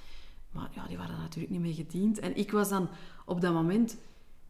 Maar 0.51 0.69
ja, 0.75 0.87
die 0.87 0.97
waren 0.97 1.19
natuurlijk 1.19 1.53
niet 1.53 1.61
mee 1.61 1.75
gediend. 1.75 2.19
En 2.19 2.37
ik 2.37 2.51
was 2.51 2.69
dan 2.69 2.89
op 3.25 3.41
dat 3.41 3.53
moment... 3.53 3.97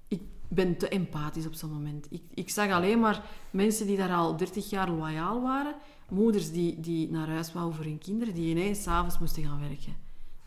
Ik 0.09 0.21
ben 0.49 0.77
te 0.77 0.89
empathisch 0.89 1.47
op 1.47 1.55
zo'n 1.55 1.73
moment. 1.73 2.07
Ik, 2.11 2.23
ik 2.35 2.51
zag 2.51 2.71
alleen 2.71 3.01
maar 3.01 3.25
mensen 3.51 3.87
die 3.87 3.97
daar 3.97 4.13
al 4.15 4.37
30 4.37 4.71
jaar 4.71 4.91
loyaal 4.91 5.43
waren. 5.43 5.75
Moeders 6.09 6.51
die, 6.51 6.81
die 6.81 7.11
naar 7.11 7.29
huis 7.29 7.53
wouden 7.53 7.77
voor 7.77 7.85
hun 7.85 7.99
kinderen, 7.99 8.35
die 8.35 8.51
ineens 8.51 8.83
s'avonds 8.83 9.19
moesten 9.19 9.45
gaan 9.45 9.61
werken. 9.61 9.97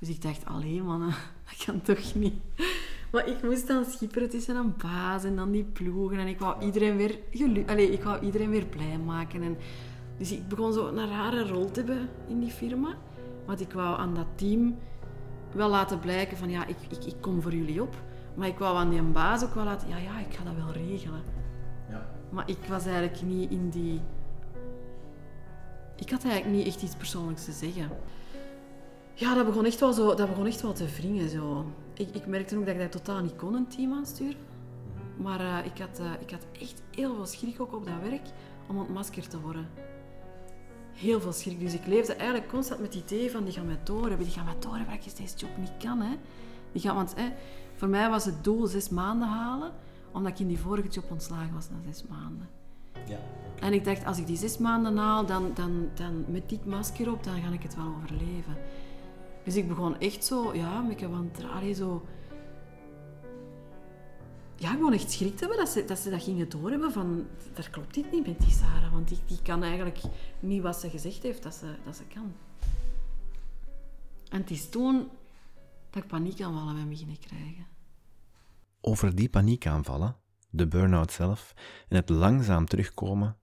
Dus 0.02 0.10
ik 0.10 0.22
dacht, 0.22 0.46
alleen 0.46 0.86
mannen, 0.86 1.14
dat 1.50 1.66
kan 1.66 1.82
toch 1.82 2.16
niet. 2.16 2.34
Maar 3.12 3.28
ik 3.28 3.44
moest 3.44 3.68
dan 3.68 3.86
schipperen 3.86 4.30
tussen 4.30 4.56
een 4.56 4.74
baas 4.78 5.24
en 5.24 5.36
dan 5.36 5.52
die 5.52 5.64
ploegen. 5.64 6.20
En 6.20 6.28
ik 6.28 6.40
wou 6.40 6.66
iedereen 6.66 6.98
weer, 6.98 7.20
gelu 7.32 7.64
Allee, 7.68 7.92
ik 7.92 8.04
wou 8.04 8.26
iedereen 8.26 8.50
weer 8.50 8.66
blij 8.66 8.98
maken. 8.98 9.42
En 9.44 9.58
dus 10.18 10.32
ik 10.32 10.48
begon 10.48 10.74
zo 10.74 10.88
een 10.88 11.10
rare 11.10 11.48
rol 11.48 11.72
te 11.72 11.80
hebben 11.80 12.10
in 12.28 12.40
die 12.40 12.52
firma. 12.52 12.96
Want 13.46 13.62
ik 13.62 13.74
wou 13.74 14.00
aan 14.00 14.14
dat 14.14 14.28
team 14.36 14.78
wel 15.52 15.70
laten 15.70 16.00
blijken 16.00 16.38
van 16.38 16.50
ja, 16.50 16.66
ik, 16.66 16.78
ik, 16.90 17.06
ik 17.06 17.16
kom 17.20 17.42
voor 17.42 17.54
jullie 17.54 17.82
op. 17.82 17.96
Maar 18.36 18.48
ik 18.48 18.58
wou 18.58 18.78
aan 18.78 18.90
die 18.90 19.02
baas 19.02 19.44
ook 19.44 19.56
wel 19.56 19.64
laten, 19.64 19.88
ja, 19.88 19.98
ja, 19.98 20.20
ik 20.20 20.34
ga 20.34 20.44
dat 20.44 20.56
wel 20.56 20.72
regelen. 20.72 21.22
Ja. 21.90 22.10
Maar 22.30 22.50
ik 22.50 22.66
was 22.68 22.86
eigenlijk 22.86 23.22
niet 23.22 23.52
in 23.52 23.70
die... 23.70 24.02
Ik 25.96 26.10
had 26.10 26.24
eigenlijk 26.24 26.56
niet 26.56 26.68
echt 26.68 26.82
iets 26.82 26.96
persoonlijks 26.96 27.46
te 27.46 27.52
zeggen. 27.52 27.90
Ja, 29.14 29.36
dat 29.36 29.46
begon 29.46 29.66
echt 29.66 29.80
wel, 29.80 29.94
zo, 29.94 30.16
dat 30.16 30.30
begon 30.30 30.46
echt 30.46 30.62
wel 30.62 30.74
te 30.74 30.86
wringen. 30.86 31.30
Zo. 31.30 31.66
Ik, 31.94 32.16
ik 32.16 32.26
merkte 32.26 32.58
ook 32.58 32.66
dat 32.66 32.74
ik 32.76 32.82
dat 32.82 32.92
totaal 32.92 33.22
niet 33.22 33.36
kon, 33.36 33.54
een 33.54 33.68
team 33.68 33.94
aansturen. 33.94 34.50
Maar 35.18 35.42
uh, 35.42 35.66
ik, 35.66 35.78
had, 35.78 36.00
uh, 36.00 36.12
ik 36.20 36.32
had 36.32 36.46
echt 36.60 36.82
heel 36.96 37.16
veel 37.16 37.26
schrik 37.26 37.62
ook 37.62 37.74
op 37.74 37.86
dat 37.86 38.10
werk 38.10 38.28
om 38.68 38.78
ontmaskerd 38.78 39.30
te 39.30 39.40
worden. 39.40 39.70
Heel 40.94 41.22
veel 41.22 41.34
schrik. 41.34 41.60
Dus 41.60 41.74
ik 41.74 41.86
leefde 41.86 42.14
eigenlijk 42.14 42.50
constant 42.50 42.80
met 42.80 42.94
het 42.94 43.04
idee 43.04 43.32
van 43.32 43.44
die 43.44 43.54
gaan 43.54 43.66
mij 43.66 43.80
doorhebben. 43.84 44.26
Die 44.26 44.36
gaan 44.36 44.46
mij 44.46 44.60
doorhebben 44.60 44.96
dat 44.96 45.06
ik 45.06 45.18
deze 45.18 45.38
job 45.38 45.58
niet 45.58 45.74
kan. 45.78 46.02
Hè. 46.02 46.16
Die 46.72 46.82
gaan, 46.82 46.96
want 46.96 47.14
hè, 47.16 47.30
voor 47.76 47.88
mij 47.88 48.10
was 48.10 48.26
het 48.26 48.44
doel 48.44 48.68
zes 48.68 48.90
maanden 48.90 49.28
halen, 49.28 49.72
omdat 50.12 50.32
ik 50.32 50.40
in 50.40 50.48
die 50.48 50.60
vorige 50.60 50.88
job 50.88 51.12
ontslagen 51.12 51.54
was 51.54 51.70
na 51.70 51.92
zes 51.92 52.04
maanden. 52.10 52.50
Ja, 53.08 53.20
En 53.60 53.74
ik 53.74 53.86
dacht, 53.86 54.06
als 54.06 54.18
ik 54.18 54.28
die 54.28 54.38
zes 54.38 54.58
maanden 54.58 54.98
haal, 54.98 55.26
dan, 55.26 55.52
dan, 55.54 55.90
dan 55.94 56.26
met 56.28 56.50
dit 56.50 56.66
masker 56.66 57.12
op, 57.12 57.24
dan 57.24 57.42
ga 57.42 57.52
ik 57.52 57.64
het 57.64 57.76
wel 57.76 57.94
overleven. 57.98 58.56
Dus 59.44 59.56
ik 59.56 59.68
begon 59.68 60.00
echt 60.00 60.26
zo, 60.26 60.54
ja, 60.54 60.86
een 61.00 61.10
wantrouwen, 61.10 61.76
zo... 61.76 62.06
Ja, 64.56 64.72
gewoon 64.72 64.94
echt 64.94 65.12
schrik 65.12 65.34
te 65.36 65.40
hebben 65.40 65.58
dat 65.58 65.70
ze 65.70 65.86
dat, 65.86 66.00
ze 66.00 66.10
dat 66.10 66.24
gingen 66.24 66.50
doorhebben 66.50 66.92
van... 66.92 67.28
Daar 67.54 67.70
klopt 67.70 67.96
iets 67.96 68.12
niet 68.12 68.28
met 68.28 68.40
die 68.40 68.52
Sarah, 68.52 68.92
want 68.92 69.08
die, 69.08 69.20
die 69.26 69.42
kan 69.42 69.64
eigenlijk 69.64 70.02
niet 70.40 70.62
wat 70.62 70.80
ze 70.80 70.90
gezegd 70.90 71.24
heeft 71.24 71.44
dat 71.44 71.54
ze, 71.54 71.76
dat 71.86 71.96
ze 71.96 72.04
kan. 72.04 72.34
En 74.30 74.42
het 74.42 74.52
is 74.52 74.70
toen 74.70 75.10
dat 75.90 76.04
ik 76.04 76.10
paniekaanvallen 76.10 76.76
ben 76.76 76.90
beginnen 76.90 77.20
krijgen. 77.20 77.68
Over 78.82 79.16
die 79.16 79.30
paniekaanvallen, 79.30 80.16
de 80.50 80.68
burn-out 80.68 81.12
zelf 81.12 81.54
en 81.88 81.96
het 81.96 82.10
langzaam 82.10 82.66
terugkomen, 82.66 83.38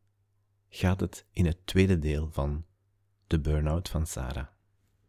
gaat 0.69 1.01
het 1.01 1.27
in 1.33 1.47
het 1.47 1.67
tweede 1.67 1.99
deel 1.99 2.29
van 2.31 2.65
de 3.27 3.41
burn-out 3.41 3.89
van 3.89 4.07
Sarah. 4.07 4.47